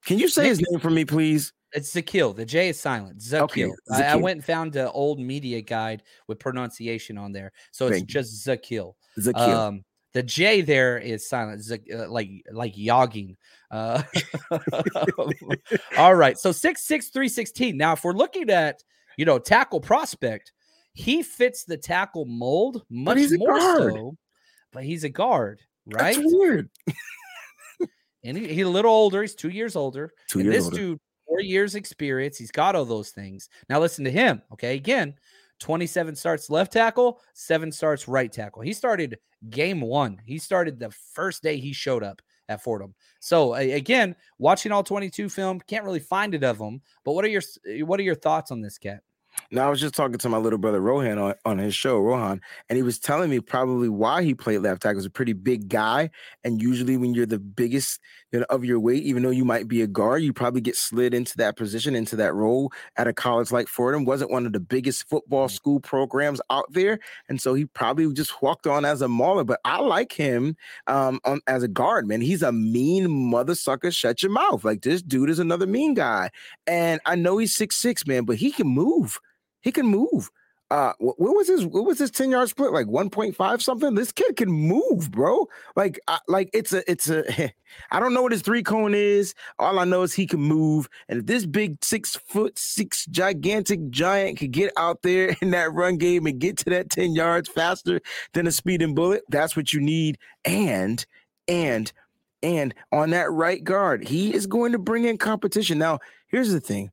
[0.05, 1.53] Can you say his name for me, please?
[1.71, 2.35] It's Zakelj.
[2.35, 3.19] The J is silent.
[3.19, 3.43] Zakelj.
[3.43, 7.87] Okay, I, I, went and found an old media guide with pronunciation on there, so
[7.87, 8.93] it's Thank just Zakelj.
[9.17, 9.37] Zakelj.
[9.37, 9.83] Um,
[10.13, 13.36] the J there is silent, uh, like like yogging.
[13.71, 14.04] Uh,
[15.97, 17.78] all right, so six six three sixteen.
[17.78, 18.84] Now, if we're looking at
[19.17, 20.52] you know tackle prospect,
[20.93, 24.17] he fits the tackle mold much more so
[24.73, 26.15] but he's a guard, right?
[26.15, 26.69] That's weird.
[28.23, 29.21] and he, he's a little older.
[29.21, 30.12] He's two years older.
[30.30, 30.78] Two and years this older.
[30.78, 32.38] dude, four years experience.
[32.38, 33.47] He's got all those things.
[33.69, 34.41] Now listen to him.
[34.52, 35.13] Okay, again,
[35.63, 38.62] 27 starts left tackle, seven starts right tackle.
[38.62, 39.17] He started
[39.49, 40.21] game one.
[40.26, 42.93] He started the first day he showed up at Fordham.
[43.21, 46.82] So again, watching all 22 film, can't really find it of him.
[47.06, 47.41] But what are your
[47.86, 49.04] what are your thoughts on this cat?
[49.52, 52.41] Now I was just talking to my little brother Rohan on, on his show, Rohan,
[52.67, 54.99] and he was telling me probably why he played left tackle.
[54.99, 56.10] He's a pretty big guy,
[56.43, 58.02] and usually when you're the biggest
[58.34, 60.76] you know, of your weight, even though you might be a guard, you probably get
[60.76, 64.06] slid into that position, into that role at a college like Fordham.
[64.06, 65.52] wasn't one of the biggest football mm.
[65.52, 69.43] school programs out there, and so he probably just walked on as a mauler.
[69.43, 72.22] But I like him um, on, as a guard, man.
[72.22, 73.91] He's a mean mother sucker.
[73.91, 76.32] Shut your mouth, like this dude is another mean guy,
[76.65, 79.19] and I know he's six six, man, but he can move.
[79.62, 80.32] He can move.
[80.73, 83.93] Uh, what, was his what was his 10 yard split like 1.5 something?
[83.93, 85.47] This kid can move, bro.
[85.75, 87.23] Like, like it's a it's a
[87.91, 89.36] I don't know what his three cone is.
[89.59, 90.89] All I know is he can move.
[91.07, 95.71] And if this big six foot six gigantic giant could get out there in that
[95.71, 98.01] run game and get to that 10 yards faster
[98.33, 100.17] than a speeding bullet, that's what you need.
[100.43, 101.05] And
[101.47, 101.93] and
[102.41, 105.77] and on that right guard, he is going to bring in competition.
[105.77, 106.89] Now, here's the thing: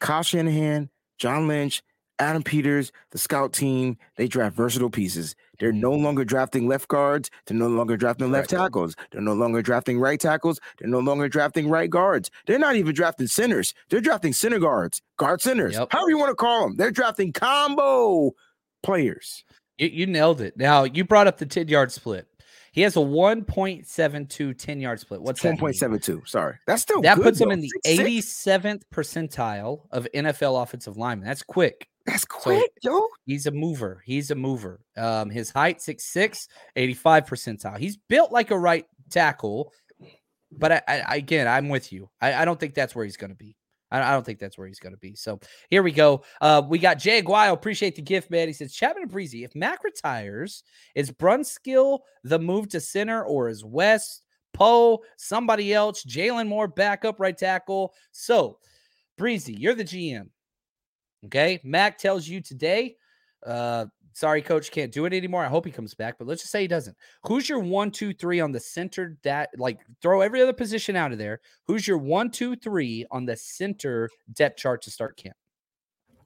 [0.00, 1.80] Kyle Shanahan, John Lynch,
[2.20, 5.34] Adam Peters, the scout team, they draft versatile pieces.
[5.58, 7.30] They're no longer drafting left guards.
[7.46, 8.94] They're no longer drafting left tackles.
[9.10, 10.60] They're no longer drafting right tackles.
[10.78, 12.30] They're no longer drafting right guards.
[12.46, 13.74] They're not even drafting centers.
[13.88, 15.88] They're drafting center guards, guard centers, yep.
[15.90, 16.76] however you want to call them.
[16.76, 18.32] They're drafting combo
[18.82, 19.44] players.
[19.78, 20.56] You, you nailed it.
[20.56, 22.26] Now, you brought up the 10 yard split.
[22.72, 25.20] He has a 1.72 10 yard split.
[25.20, 26.28] What's 1.72?
[26.28, 26.56] Sorry.
[26.66, 27.46] That's still that good, puts though.
[27.46, 31.26] him in the 87th percentile of NFL offensive linemen.
[31.26, 31.89] That's quick.
[32.06, 33.08] That's quick, so yo.
[33.26, 34.02] He's a mover.
[34.04, 34.80] He's a mover.
[34.96, 37.78] Um, his height 6'6, 85 percentile.
[37.78, 39.72] He's built like a right tackle,
[40.50, 42.10] but I, I again, I'm with you.
[42.20, 43.56] I, I don't think that's where he's going to be.
[43.90, 45.14] I, I, don't think that's where he's going to be.
[45.14, 46.22] So here we go.
[46.40, 47.52] Uh, we got Jay Aguayo.
[47.52, 48.48] Appreciate the gift, man.
[48.48, 50.62] He says, Chapman and Breezy, if Mac retires,
[50.94, 57.20] is Brunskill the move to center or is West, Poe, somebody else, Jaylon Moore backup
[57.20, 57.92] right tackle?
[58.12, 58.58] So,
[59.16, 60.28] Breezy, you're the GM.
[61.26, 61.60] Okay.
[61.64, 62.96] Mac tells you today,
[63.46, 65.44] uh, sorry, coach, can't do it anymore.
[65.44, 66.96] I hope he comes back, but let's just say he doesn't.
[67.24, 69.16] Who's your one, two, three on the center?
[69.22, 71.40] That like throw every other position out of there.
[71.66, 75.36] Who's your one, two, three on the center depth chart to start camp?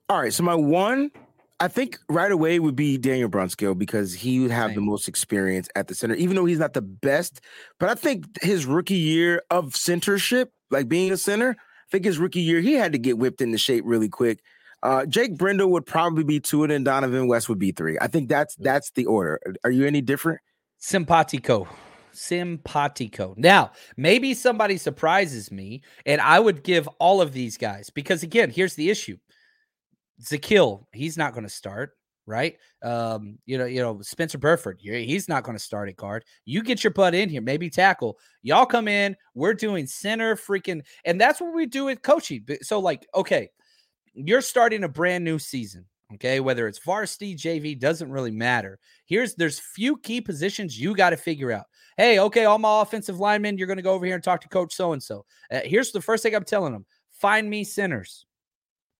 [0.09, 0.33] All right.
[0.33, 1.11] So my one,
[1.59, 4.75] I think right away would be Daniel Brunskill because he would have Same.
[4.75, 7.41] the most experience at the center, even though he's not the best.
[7.79, 12.19] But I think his rookie year of centership, like being a center, I think his
[12.19, 14.41] rookie year, he had to get whipped into shape really quick.
[14.83, 17.97] Uh, Jake Brendel would probably be two, and then Donovan West would be three.
[17.99, 19.39] I think that's that's the order.
[19.63, 20.39] Are you any different?
[20.77, 21.67] Simpatico.
[22.11, 23.33] Simpatico.
[23.37, 28.49] Now, maybe somebody surprises me, and I would give all of these guys because again,
[28.49, 29.17] here's the issue.
[30.21, 31.91] Zakelj, he's not going to start,
[32.25, 32.57] right?
[32.81, 36.23] Um, you know, you know, Spencer Burford, he's not going to start at guard.
[36.45, 38.17] You get your butt in here, maybe tackle.
[38.41, 39.15] Y'all come in.
[39.33, 42.45] We're doing center, freaking, and that's what we do with coaching.
[42.61, 43.49] So, like, okay,
[44.15, 45.85] you're starting a brand new season.
[46.13, 48.79] Okay, whether it's varsity, JV, doesn't really matter.
[49.05, 51.65] Here's there's few key positions you got to figure out.
[51.97, 54.49] Hey, okay, all my offensive linemen, you're going to go over here and talk to
[54.49, 55.25] coach so and so.
[55.49, 58.25] Here's the first thing I'm telling them: find me centers.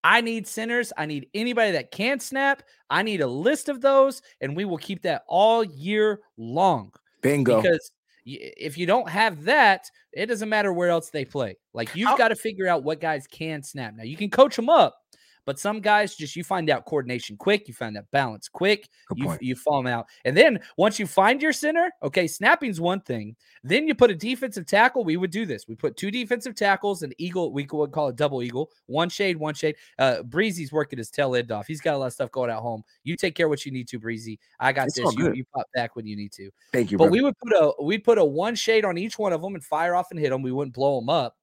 [0.03, 0.91] I need centers.
[0.97, 2.63] I need anybody that can snap.
[2.89, 6.91] I need a list of those, and we will keep that all year long.
[7.21, 7.61] Bingo.
[7.61, 7.91] Because
[8.25, 11.57] if you don't have that, it doesn't matter where else they play.
[11.73, 13.93] Like you've got to figure out what guys can snap.
[13.95, 14.97] Now you can coach them up,
[15.45, 19.17] but some guys just you find out coordination quick, you find out balance quick, Good
[19.19, 19.41] you point.
[19.41, 20.07] you fall out.
[20.25, 23.35] And then once you find your center, okay, snapping's one thing.
[23.63, 25.03] Then you put a defensive tackle.
[25.03, 25.67] We would do this.
[25.67, 29.37] We put two defensive tackles, an eagle, we would call it double eagle, one shade,
[29.37, 29.75] one shade.
[29.99, 31.67] Uh Breezy's working his tail end off.
[31.67, 32.83] He's got a lot of stuff going at home.
[33.03, 34.39] You take care of what you need to, Breezy.
[34.59, 35.15] I got It's this.
[35.15, 36.49] You, you pop back when you need to.
[36.73, 37.11] Thank you, But brother.
[37.11, 39.63] we would put a we'd put a one shade on each one of them and
[39.63, 40.41] fire off and hit them.
[40.41, 41.37] We wouldn't blow them up,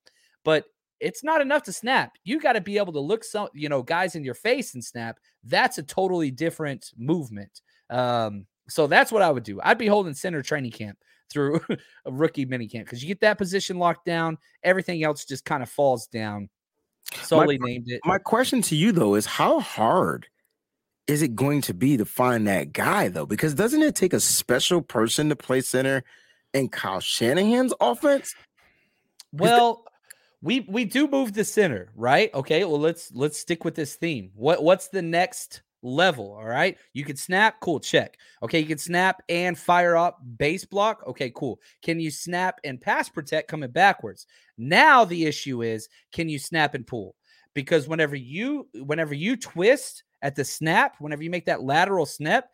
[0.44, 0.64] but
[1.02, 2.16] it's not enough to snap.
[2.24, 4.84] You got to be able to look some you know guys in your face and
[4.84, 5.18] snap.
[5.44, 7.60] That's a totally different movement.
[7.90, 9.60] Um, so that's what I would do.
[9.62, 10.98] I'd be holding center training camp
[11.30, 11.60] through
[12.06, 14.38] a rookie mini camp because you get that position locked down.
[14.62, 16.48] Everything else just kind of falls down.
[17.22, 18.00] Solely named it.
[18.04, 20.28] My question to you though is how hard
[21.08, 23.26] is it going to be to find that guy though?
[23.26, 26.04] Because doesn't it take a special person to play center
[26.54, 28.34] in Kyle Shanahan's offense?
[29.32, 29.84] Well,
[30.42, 32.32] we we do move the center, right?
[32.34, 34.30] Okay, well let's let's stick with this theme.
[34.34, 36.34] What what's the next level?
[36.34, 38.18] All right, you can snap, cool, check.
[38.42, 41.04] Okay, you can snap and fire up base block.
[41.06, 41.60] Okay, cool.
[41.82, 44.26] Can you snap and pass protect coming backwards?
[44.58, 47.14] Now the issue is, can you snap and pull?
[47.54, 52.48] Because whenever you whenever you twist at the snap, whenever you make that lateral snap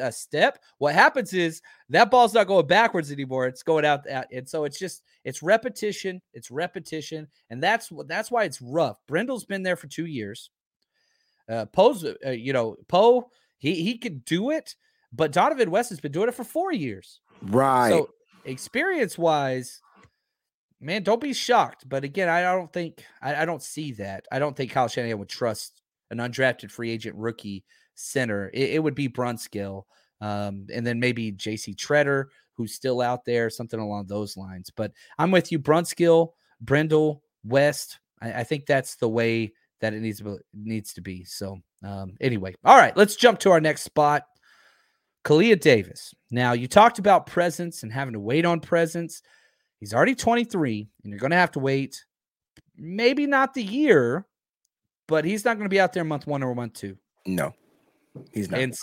[0.00, 3.46] uh, step, what happens is that ball's not going backwards anymore.
[3.46, 8.30] It's going out, out, and so it's just it's repetition, it's repetition, and that's that's
[8.30, 8.98] why it's rough.
[9.08, 10.50] Brendel's been there for two years.
[11.48, 14.76] Uh, Poe's, uh, you know, Poe, he he could do it,
[15.12, 17.20] but Donovan West has been doing it for four years.
[17.42, 17.90] Right.
[17.90, 18.10] So
[18.44, 19.80] experience wise,
[20.80, 21.88] man, don't be shocked.
[21.88, 24.26] But again, I don't think I, I don't see that.
[24.30, 28.50] I don't think Kyle Shanahan would trust an undrafted free agent rookie center.
[28.52, 29.84] It, it would be Brunskill,
[30.20, 31.74] um, and then maybe J.C.
[31.74, 34.70] Tretter, who's still out there, something along those lines.
[34.74, 37.98] But I'm with you, Brunskill, Brendel, West.
[38.20, 41.24] I, I think that's the way that it needs to be, needs to be.
[41.24, 44.24] So um, anyway, all right, let's jump to our next spot.
[45.24, 46.14] Kalia Davis.
[46.30, 49.22] Now, you talked about presence and having to wait on presence.
[49.78, 52.04] He's already 23, and you're going to have to wait
[52.76, 54.26] maybe not the year,
[55.08, 56.96] but he's not going to be out there month one or month two.
[57.26, 57.52] no,
[58.32, 58.60] he's not.
[58.60, 58.76] And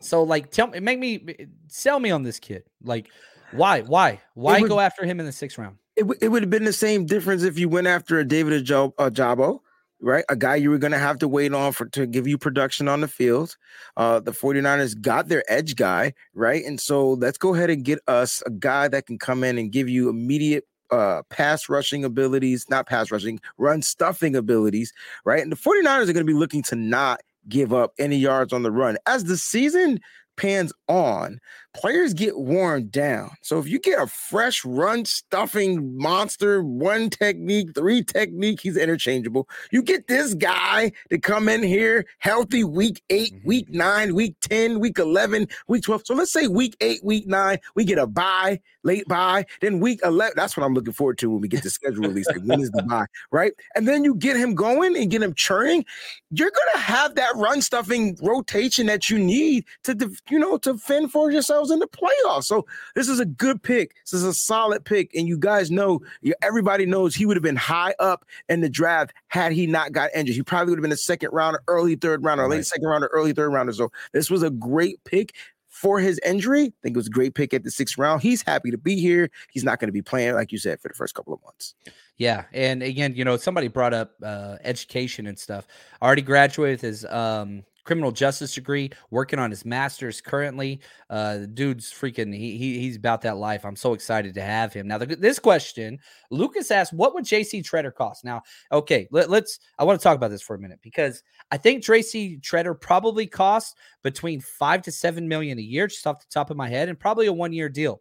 [0.00, 1.36] so, like, tell me, make me
[1.68, 2.64] sell me on this kid.
[2.82, 3.08] Like,
[3.52, 5.76] why, why, why would- go after him in the sixth round?
[5.94, 8.66] it, w- it would have been the same difference if you went after a David
[8.66, 9.60] Ojabo,
[10.00, 10.24] right?
[10.28, 12.86] A guy you were going to have to wait on for to give you production
[12.86, 13.56] on the field.
[13.96, 16.62] Uh, the 49ers got their edge guy, right?
[16.64, 19.72] And so let's go ahead and get us a guy that can come in and
[19.72, 24.92] give you immediate uh pass rushing abilities, not pass rushing, run stuffing abilities,
[25.24, 25.42] right?
[25.42, 28.62] And the 49ers are going to be looking to not give up any yards on
[28.62, 28.96] the run.
[29.06, 30.00] As the season
[30.36, 31.38] pans on,
[31.76, 33.30] players get worn down.
[33.42, 39.48] So if you get a fresh run stuffing monster, one technique, three technique, he's interchangeable.
[39.70, 43.44] You get this guy to come in here healthy week 8 Mhm.
[43.44, 46.02] week nine, week 10, week 11, week 12.
[46.06, 49.44] So let's say week eight, week nine, we get a bye, late bye.
[49.60, 52.30] Then week 11, that's what I'm looking forward to when we get the schedule released.
[52.30, 53.52] Like, when is the bye, right?
[53.74, 55.84] And then you get him going and get him churning.
[56.30, 60.78] You're going to have that run stuffing rotation that you need to, you know, to
[60.78, 62.44] fend for yourselves in the playoffs.
[62.44, 63.94] So this is a good pick.
[64.04, 65.14] This is a solid pick.
[65.14, 66.00] And you guys know,
[66.42, 70.10] everybody knows he would have been high up in the draft had he not got
[70.14, 70.36] injured.
[70.36, 72.56] He probably would have been a second rounder, early third rounder, Right.
[72.56, 73.72] late second rounder, early third rounder.
[73.72, 75.34] So this was a great pick
[75.68, 76.62] for his injury.
[76.62, 78.22] I think it was a great pick at the sixth round.
[78.22, 79.28] He's happy to be here.
[79.50, 81.74] He's not going to be playing, like you said, for the first couple of months.
[82.16, 85.66] Yeah, and again, you know, somebody brought up uh, education and stuff.
[86.00, 90.80] Already graduated with his um, criminal justice degree, working on his master's currently.
[91.08, 92.34] Uh, the dude's freaking.
[92.34, 93.64] He, he he's about that life.
[93.64, 94.88] I'm so excited to have him.
[94.88, 95.98] Now, the, this question,
[96.30, 97.62] Lucas asked, "What would J.C.
[97.62, 99.60] Tretter cost?" Now, okay, let, let's.
[99.78, 102.40] I want to talk about this for a minute because I think J.C.
[102.42, 106.56] Tretter probably costs between five to seven million a year, just off the top of
[106.56, 108.00] my head, and probably a one year deal.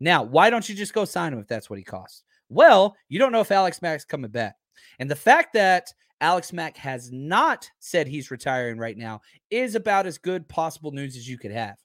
[0.00, 2.24] Now, why don't you just go sign him if that's what he costs?
[2.48, 4.56] Well, you don't know if Alex Mack's coming back.
[4.98, 10.06] And the fact that Alex Mack has not said he's retiring right now is about
[10.06, 11.76] as good possible news as you could have.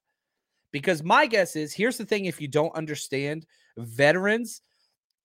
[0.71, 3.45] Because my guess is here's the thing if you don't understand
[3.77, 4.61] veterans,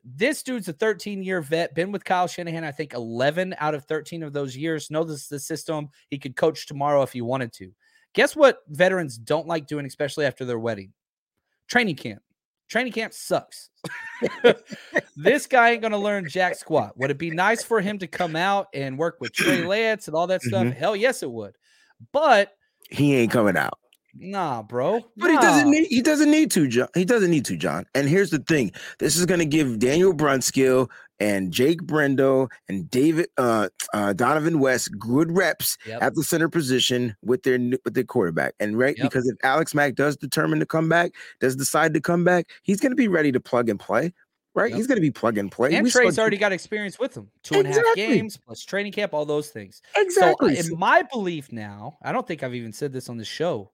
[0.04, 3.84] this dude's a 13 year vet, been with Kyle Shanahan, I think 11 out of
[3.84, 5.88] 13 of those years, knows the system.
[6.08, 7.72] He could coach tomorrow if he wanted to.
[8.14, 10.92] Guess what veterans don't like doing, especially after their wedding?
[11.68, 12.22] Training camp.
[12.70, 13.68] Training camp sucks.
[15.16, 16.96] this guy ain't gonna learn jack squat.
[16.98, 20.16] Would it be nice for him to come out and work with Trey Lance and
[20.16, 20.66] all that stuff?
[20.66, 20.74] Mhm.
[20.76, 21.56] Hell yes, it would.
[22.12, 22.52] But
[22.90, 23.78] He ain't coming out.
[24.14, 25.00] nah, bro.
[25.16, 26.88] But he doesn't need he doesn't need to, John.
[26.94, 27.86] He doesn't need to, John.
[27.94, 30.88] And here's the thing: this is going to give Daniel Brunskill
[31.20, 36.02] and Jake Brendel and David uh, uh, Donovan West good reps Yep.
[36.02, 38.54] at the center position with their with their quarterback.
[38.58, 39.06] And right Yep.
[39.10, 42.80] because if Alex Mack does determine to come back, does decide to come back, he's
[42.80, 44.12] going to be ready to plug and play.
[44.52, 44.70] Right?
[44.70, 44.76] Yep.
[44.78, 45.72] He's going to be plug and play.
[45.74, 47.30] And We Trey's already got experience with him.
[47.44, 48.06] Two and a half Exactly.
[48.16, 49.80] games plus training camp, all those things.
[49.96, 50.56] exactly.
[50.56, 53.24] So, uh, in my belief now, I don't think I've even said this on the
[53.24, 53.70] show.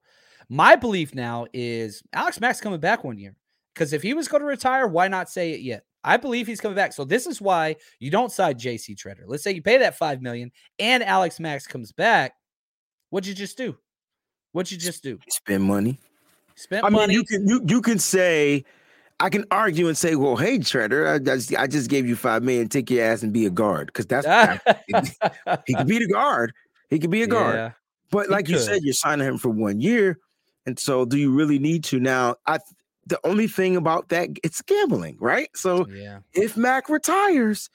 [0.49, 3.35] My belief now is Alex Mack's coming back one year
[3.73, 5.83] because if he was going to retire, why not say it yet?
[6.07, 6.93] I believe he's coming back.
[6.93, 9.23] So this is why you don't side JC Tretter.
[9.25, 12.33] Let's say you pay that five million and Alex Max comes back.
[13.09, 13.77] What'd you just do?
[14.53, 15.19] What'd you just do?
[15.27, 15.99] spend money.
[16.55, 17.13] Spent I mean, money.
[17.13, 18.63] you can you you can say,
[19.19, 22.41] I can argue and say, well, hey, Tretter, I just I just gave you five
[22.41, 24.25] million, take your ass and be a guard because that's
[25.67, 26.53] he could be the guard.
[26.89, 27.55] He could be a guard.
[27.55, 27.71] Yeah.
[28.11, 28.63] But like you could.
[28.63, 30.19] said, you're signing him for one year,
[30.65, 32.37] and so do you really need to now?
[32.45, 32.59] I
[33.07, 35.49] the only thing about that it's gambling, right?
[35.55, 36.19] So Yeah.
[36.33, 37.69] if Mack retires.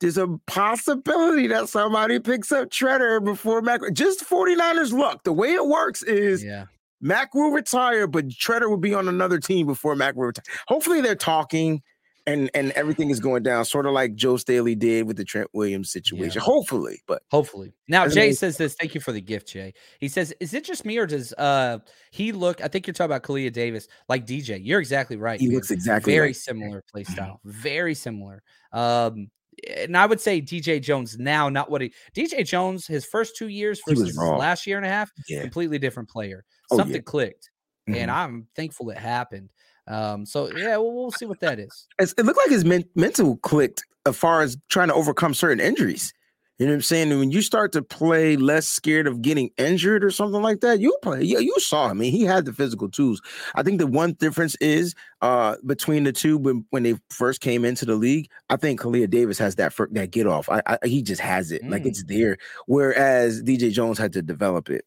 [0.00, 3.82] There's a possibility that somebody picks up Tretter before Mack.
[3.92, 5.22] Just 49ers luck.
[5.22, 6.64] The way it works is Yeah.
[7.00, 10.42] Mack will retire, but Tretter will be on another team before Mack will retire.
[10.66, 11.82] Hopefully, they're talking
[12.26, 15.48] and and everything is going down, sort of like Joe Staley did with the Trent
[15.52, 16.40] Williams situation.
[16.40, 16.44] Yeah.
[16.44, 17.72] Hopefully, but Hopefully.
[17.88, 18.74] Now Jay says this.
[18.74, 19.74] Thank you for the gift, Jay.
[19.98, 21.78] He says, "Is it just me or does uh
[22.10, 22.60] he look?
[22.62, 24.60] I think you're talking about Kalia Davis, like DJ.
[24.64, 25.40] You're exactly right.
[25.40, 25.56] he man.
[25.56, 27.40] looks exactly very like- similar play style.
[27.44, 28.42] Very similar.
[28.72, 29.28] Um,
[29.76, 33.48] and I would say DJ Jones now, not what he DJ Jones, his first two
[33.48, 35.42] years versus last year and a half, Yeah.
[35.42, 36.44] completely different player.
[36.70, 36.82] Oh, yeah.
[36.84, 37.50] Something clicked,
[37.88, 37.96] Mhm.
[37.96, 39.50] and I'm thankful it happened.
[39.88, 41.86] Um, so yeah, we'll, we'll see what that is.
[41.98, 46.12] It looked like his men- mental clicked as far as trying to overcome certain injuries.
[46.58, 47.08] You know what I'm saying?
[47.18, 50.96] When you start to play less scared of getting injured or something like that, you
[51.02, 51.22] play.
[51.22, 51.88] Yeah, you saw.
[51.88, 53.20] I mean, he had the physical tools.
[53.56, 57.64] I think the one difference is uh between the two when, when they first came
[57.64, 58.28] into the league.
[58.48, 60.48] I think Kalia Davis has that fir- that get off.
[60.48, 61.86] I, I he just has it like Mm.
[61.86, 62.36] it's there.
[62.66, 64.84] Whereas DJ Jones had to develop it.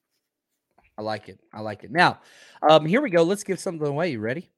[0.97, 1.41] I like it.
[1.51, 1.91] I like it.
[1.91, 2.19] Now,
[2.69, 3.23] um, here we go.
[3.23, 4.11] Let's give something away.
[4.11, 4.49] You ready?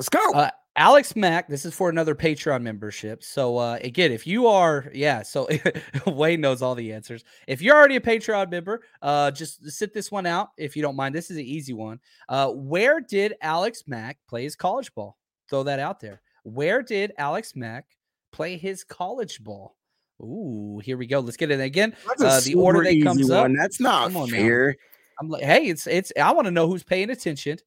[0.00, 0.32] Let's go.
[0.32, 3.22] Uh, Alex Mack, this is for another Patreon membership.
[3.22, 5.46] So uh, again, if you are, yeah, so
[6.06, 7.22] Wayne knows all the answers.
[7.46, 10.96] If you're already a Patreon member, uh, just sit this one out if you don't
[10.96, 11.14] mind.
[11.14, 12.00] This is an easy one.
[12.30, 15.18] Uh, where did Alex Mack play his college ball?
[15.50, 16.22] Throw that out there.
[16.44, 17.84] Where did Alex Mack
[18.32, 19.76] play his college ball?
[20.22, 21.20] Ooh, here we go.
[21.20, 21.94] Let's get it again.
[22.18, 23.42] Uh, the order that comes up.
[23.42, 23.54] one.
[23.54, 24.36] That's not Come on now.
[24.38, 24.76] fair.
[25.20, 26.10] I'm like, hey, it's it's.
[26.18, 27.58] I want to know who's paying attention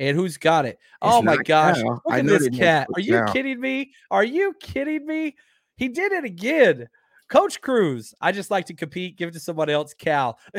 [0.00, 0.78] and who's got it.
[1.02, 1.78] oh It's my gosh!
[1.80, 2.88] Look I at this cat.
[2.94, 3.92] Are you kidding me?
[4.10, 5.36] Are you kidding me?
[5.76, 6.88] He did it again.
[7.28, 8.12] Coach Cruz.
[8.20, 9.16] I just like to compete.
[9.16, 9.94] Give it to someone else.
[9.94, 10.38] Cal.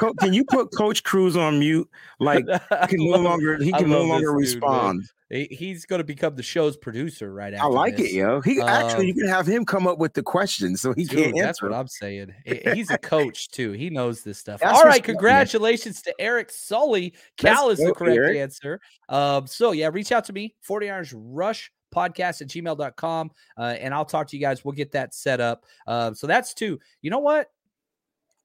[0.00, 1.88] Co- can you put Coach Cruz on mute?
[2.18, 5.02] Like he can no longer he can no longer this dude, respond.
[5.30, 7.64] he's going to become the show's producer right after.
[7.66, 8.08] I like this.
[8.10, 8.40] it, yo.
[8.40, 11.18] He actually you Um, can have him come up with the questions so he Dude,
[11.24, 11.68] can't that's answer.
[11.68, 12.34] what I'm saying.
[12.74, 13.72] He's a coach too.
[13.72, 14.60] He knows this stuff.
[14.60, 17.14] That's All right, congratulations to Eric Sully.
[17.36, 18.38] Cal is the correct Eric.
[18.38, 18.80] answer.
[19.08, 23.30] Um, so yeah, reach out to me, 49ers Rush podcast at gmail.com.
[23.58, 24.64] Uh, and I'll talk to you guys.
[24.64, 25.64] We'll get that set up.
[25.86, 26.78] Uh, so that's two.
[27.02, 27.48] You know what?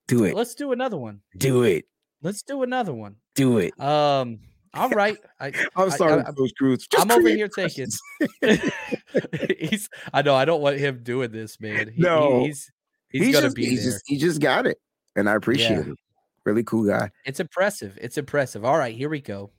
[0.07, 0.35] Do it.
[0.35, 1.21] Let's do another one.
[1.37, 1.85] Do it.
[2.21, 3.15] Let's do another one.
[3.35, 3.77] Do it.
[3.79, 4.39] Um,
[4.73, 5.17] all right.
[5.39, 6.87] I, I'm I- sorry, I- Coach Cruz.
[6.87, 7.87] Just I'm over here taking.
[9.59, 9.89] he's.
[10.13, 10.35] I know.
[10.35, 11.87] I don't want him doing this, man.
[11.89, 12.45] He- he- No.
[12.45, 12.71] he's
[13.09, 13.91] he's, gonna just, be he's there.
[13.93, 14.77] just he just got it.
[15.15, 15.91] And I appreciate Yeah.
[15.91, 15.97] it.
[16.45, 17.09] Really cool guy.
[17.25, 17.97] It's impressive.
[17.99, 18.63] It's impressive.
[18.65, 19.51] All right, here we go.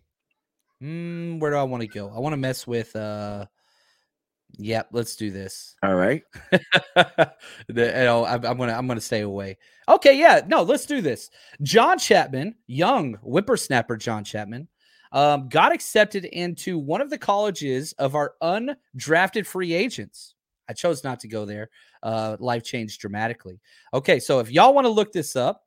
[0.83, 2.13] Mm, where do I want to go?
[2.15, 2.95] I want to mess with.
[2.95, 3.47] uh
[4.59, 5.77] Yep, let's do this.
[5.83, 6.23] All right.
[6.51, 7.33] the,
[7.69, 9.59] you know, I'm, I'm gonna I'm gonna stay away.
[9.89, 11.31] Okay, yeah, no, let's do this.
[11.63, 14.69] John Chapman, young whippersnapper John Chapman,
[15.13, 20.35] um, got accepted into one of the colleges of our undrafted free agents.
[20.69, 21.69] I chose not to go there.
[22.03, 23.61] Uh, life changed dramatically.
[23.95, 25.63] Okay, so if y'all want to look this up,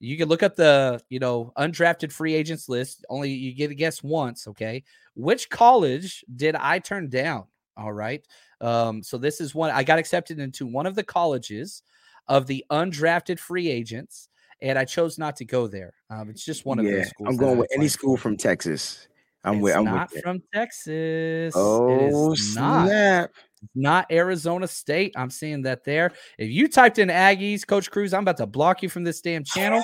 [0.00, 3.06] you can look up the you know undrafted free agents list.
[3.08, 4.46] Only you get to guess once.
[4.48, 7.44] Okay, which college did I turn down?
[7.76, 8.24] All right.
[8.60, 11.82] Um, so this is one I got accepted into one of the colleges
[12.28, 14.28] of the undrafted free agents,
[14.60, 15.94] and I chose not to go there.
[16.10, 17.28] Um, it's just one of yeah, those schools.
[17.30, 19.08] I'm going with any school from Texas.
[19.44, 21.54] I'm it's with I'm not with from Texas.
[21.56, 22.88] Oh it is not.
[22.88, 23.30] snap.
[23.74, 25.14] Not Arizona State.
[25.16, 26.12] I'm seeing that there.
[26.38, 29.42] If you typed in Aggies, Coach Cruz, I'm about to block you from this damn
[29.42, 29.82] channel.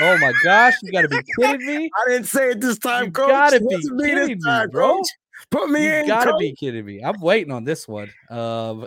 [0.00, 1.90] Oh my gosh, you got to be kidding me!
[2.06, 3.28] I didn't say it this time, You coach.
[3.28, 4.98] gotta be kidding me, time, bro.
[4.98, 5.08] coach.
[5.50, 6.06] Put me you in.
[6.06, 6.40] gotta coach.
[6.40, 7.02] be kidding me.
[7.02, 8.10] I'm waiting on this one.
[8.30, 8.86] Um,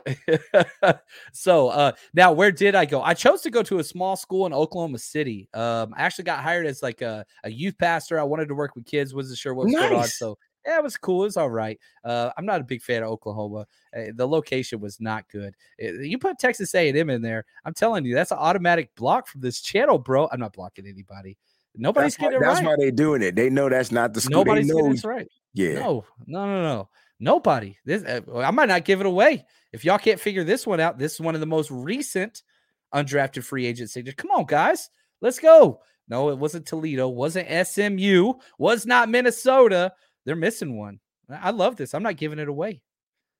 [1.32, 3.02] so uh, now where did I go?
[3.02, 5.50] I chose to go to a small school in Oklahoma City.
[5.54, 8.20] Um, I actually got hired as like a, a youth pastor.
[8.20, 10.08] I wanted to work with kids, wasn't sure what was going on.
[10.08, 11.24] So yeah, it was cool.
[11.24, 11.80] It was all right.
[12.04, 13.66] Uh, I'm not a big fan of Oklahoma.
[13.96, 15.56] Uh, the location was not good.
[15.82, 19.42] Uh, you put Texas A&M in there, I'm telling you, that's an automatic block from
[19.42, 20.28] this channel, bro.
[20.32, 21.38] I'm not blocking anybody.
[21.76, 22.68] Nobody's That's, why, getting it that's right.
[22.68, 23.36] why they're doing it.
[23.36, 24.44] They know that's not the school.
[24.44, 25.28] Nobody's they getting know, this right.
[25.54, 25.74] yeah.
[25.76, 26.90] No, no, no, no.
[27.20, 27.78] Nobody.
[27.86, 29.46] This uh, I might not give it away.
[29.74, 32.44] If y'all can't figure this one out, this is one of the most recent
[32.94, 34.16] undrafted free agent signatures.
[34.16, 34.90] Come on, guys.
[35.22, 35.82] Let's go.
[36.08, 39.94] No, it wasn't Toledo, wasn't SMU, was not Minnesota.
[40.26, 41.00] They're missing one.
[41.30, 41.94] I love this.
[41.94, 42.82] I'm not giving it away.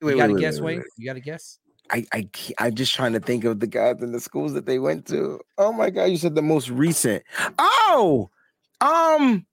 [0.02, 0.86] Wait, you got to guess, wait, wait.
[0.98, 1.58] You got to guess.
[1.92, 2.30] I, I
[2.60, 5.40] I'm just trying to think of the guys in the schools that they went to.
[5.58, 7.24] Oh my god, you said the most recent.
[7.58, 8.30] Oh,
[8.82, 9.46] um,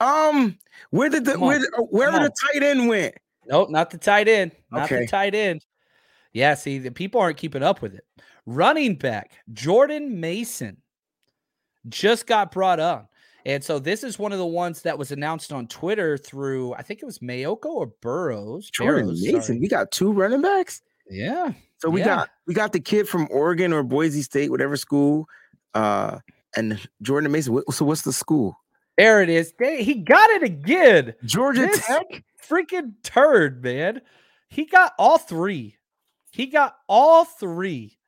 [0.00, 0.58] um,
[0.90, 3.14] where did the Come on, where the- wherever come the tight end went?
[3.46, 4.52] Nope, not the tight end.
[4.70, 5.00] Not Okay.
[5.00, 5.64] the tight end.
[6.32, 8.04] Yeah, see, the people aren't keeping up with it.
[8.46, 10.78] Running back Jordan Mason
[11.88, 13.10] just got brought up.
[13.46, 16.82] And so this is one of the ones that was announced on Twitter through I
[16.82, 18.70] think it was Mayoko or Burrows.
[18.70, 19.42] Jordan Barrows, Mason.
[19.42, 19.58] sorry.
[19.60, 20.80] We got two running backs.
[21.10, 21.52] Yeah.
[21.84, 22.06] So we Yeah.
[22.06, 25.28] got we got the kid from Oregon or Boise State, whatever school,
[25.74, 26.18] uh,
[26.56, 27.60] and Jordan Mason.
[27.70, 28.58] So what's the school?
[28.96, 29.52] There it is.
[29.58, 31.12] They- he got it again.
[31.26, 32.24] Georgia This- Tech.
[32.48, 34.00] Freaking turd, man.
[34.48, 35.76] He got all three.
[36.32, 37.98] He got all three.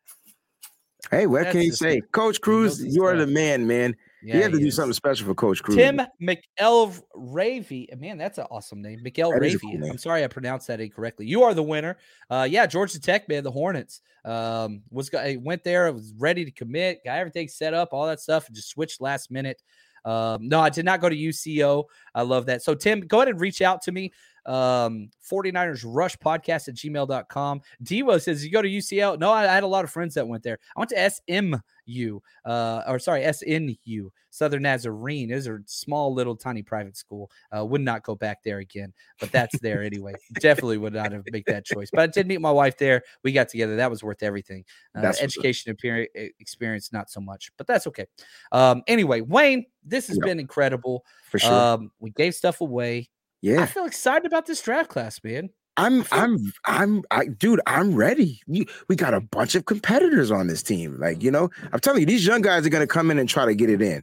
[1.10, 2.82] Hey, what That's can you say, Coach Cruz?
[2.82, 3.94] You are the man, man.
[4.22, 4.76] Yeah, you have to he do is.
[4.76, 5.76] something special for Coach Cruz.
[5.76, 7.98] Tim McElravy.
[7.98, 9.02] Man, that's an awesome name.
[9.02, 9.60] That is a McElravy.
[9.60, 9.90] cool name.
[9.90, 11.26] I'm sorry I pronounced that incorrectly.
[11.26, 11.96] You are the winner.
[12.30, 14.00] Uh, yeah, Georgia Tech, man, the Hornets.
[14.24, 18.46] Um, was went there, was ready to commit, got everything set up, all that stuff,
[18.46, 19.62] and just switched last minute.
[20.04, 21.84] Um, no, I did not go to UCO.
[22.14, 22.62] I love that.
[22.62, 24.12] So, Tim, go ahead and reach out to me.
[24.46, 27.60] Um, 49ers Rush Podcast at gmail.com.
[27.82, 29.18] Devo says, You go to UCL?
[29.18, 30.58] No, I, I had a lot of friends that went there.
[30.76, 35.30] I went to SMU, uh, or sorry, SNU, Southern Nazarene.
[35.30, 37.30] It was a small, little, tiny private school.
[37.56, 40.14] Uh, would not go back there again, but that's there anyway.
[40.40, 41.90] Definitely would not have made that choice.
[41.90, 43.02] But I did meet my wife there.
[43.24, 43.76] We got together.
[43.76, 44.64] That was worth everything.
[44.94, 45.40] Uh, That's what's up.
[45.40, 48.06] education appear- experience, not so much, but that's okay.
[48.52, 50.24] Um, anyway, Wayne, this has Yep.
[50.24, 51.04] been incredible.
[51.30, 51.52] for sure.
[51.52, 53.08] Um, we gave stuff away.
[53.54, 55.50] I feel excited about this draft class, man.
[55.76, 58.40] I'm, I'm, I'm, I, dude, I'm ready.
[58.46, 60.96] We, we got a bunch of competitors on this team.
[60.98, 63.44] Like, you know, I'm telling you, these young guys are gonna come in and try
[63.44, 64.02] to get it in.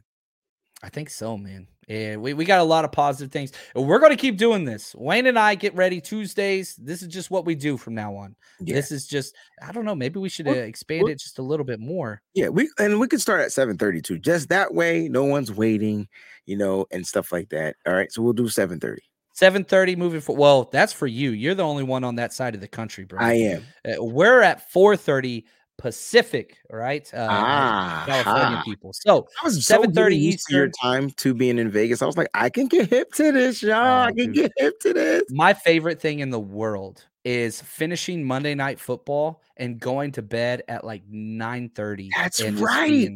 [0.82, 1.66] I think so, man.
[1.88, 3.52] And we, we got a lot of positive things.
[3.74, 4.94] And We're going to keep doing this.
[4.94, 6.76] Wayne and I get ready Tuesdays.
[6.76, 8.36] This is just what we do from now on.
[8.60, 11.38] Yeah, This is just, I don't know, maybe we should uh, Well- expand it just
[11.38, 12.22] a little bit more.
[12.34, 12.48] yeah.
[12.48, 14.20] We and we could start at 7:32.
[14.20, 16.08] Just that way, no one's waiting,
[16.46, 17.76] you know, and stuff like that.
[17.86, 18.98] All right, so we'll do 7:30.
[19.34, 21.30] 7:30 moving for well, that's for you.
[21.30, 23.20] You're the only one on that side of the country, bro.
[23.20, 23.64] I am.
[23.84, 25.44] Uh, we're at 4:30
[25.76, 27.12] Pacific, right?
[27.12, 28.62] Uh, Ah, California ha.
[28.64, 28.92] people.
[28.92, 30.72] So I was so 7:30 getting used your Eastern.
[30.80, 32.00] time to being in Vegas.
[32.00, 33.74] I was like, I can get hip to this, y'all.
[33.84, 34.34] Oh, I can dude.
[34.34, 35.24] get hip to this.
[35.30, 40.62] my favorite thing in the world is finishing Monday night football and going to bed
[40.68, 42.10] at like 9:30.
[42.16, 43.10] That's right.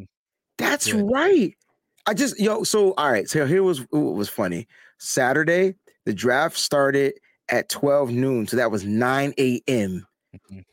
[0.56, 1.04] That's Good.
[1.12, 1.54] right.
[2.06, 2.64] I just yo.
[2.64, 3.28] So all right.
[3.28, 4.66] So here was what was funny.
[4.98, 5.74] Saturday,
[6.08, 7.12] the draft started
[7.50, 10.06] at 12 noon, so that was 9 a.m.
[10.50, 10.64] Mhm.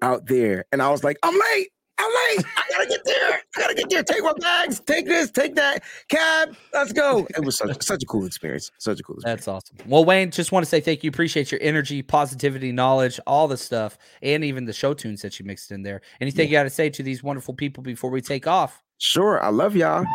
[0.00, 1.68] out there, and I was like, I'm late.
[1.98, 2.46] I'm late.
[2.56, 3.32] I gotta get there.
[3.54, 4.02] I gotta get there.
[4.02, 4.80] Take my bags.
[4.80, 5.30] Take this.
[5.30, 5.82] Take that.
[6.08, 6.56] Cab.
[6.72, 7.26] Let's go.
[7.36, 8.70] It was such, such a cool experience.
[8.78, 9.44] Such a cool experience.
[9.44, 9.76] That's awesome.
[9.86, 11.10] Well, Wayne, just want to say thank you.
[11.10, 15.44] Appreciate your energy, positivity, knowledge, all the stuff, and even the show tunes that you
[15.44, 16.00] mixed in there.
[16.18, 18.82] Anything you got to say to these wonderful people before we take off?
[18.96, 19.42] Sure.
[19.44, 20.06] I love y'all.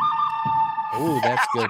[0.93, 1.69] Oh, that's good.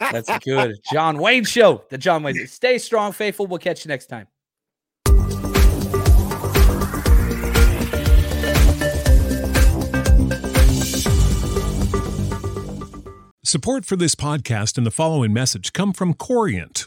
[0.00, 0.78] That's good.
[0.92, 1.84] John Wayne Show.
[1.90, 2.46] The John Wayne.
[2.46, 3.46] Stay strong, faithful.
[3.46, 4.26] We'll catch you next time.
[13.44, 16.86] Support for this podcast and the following message come from Corient.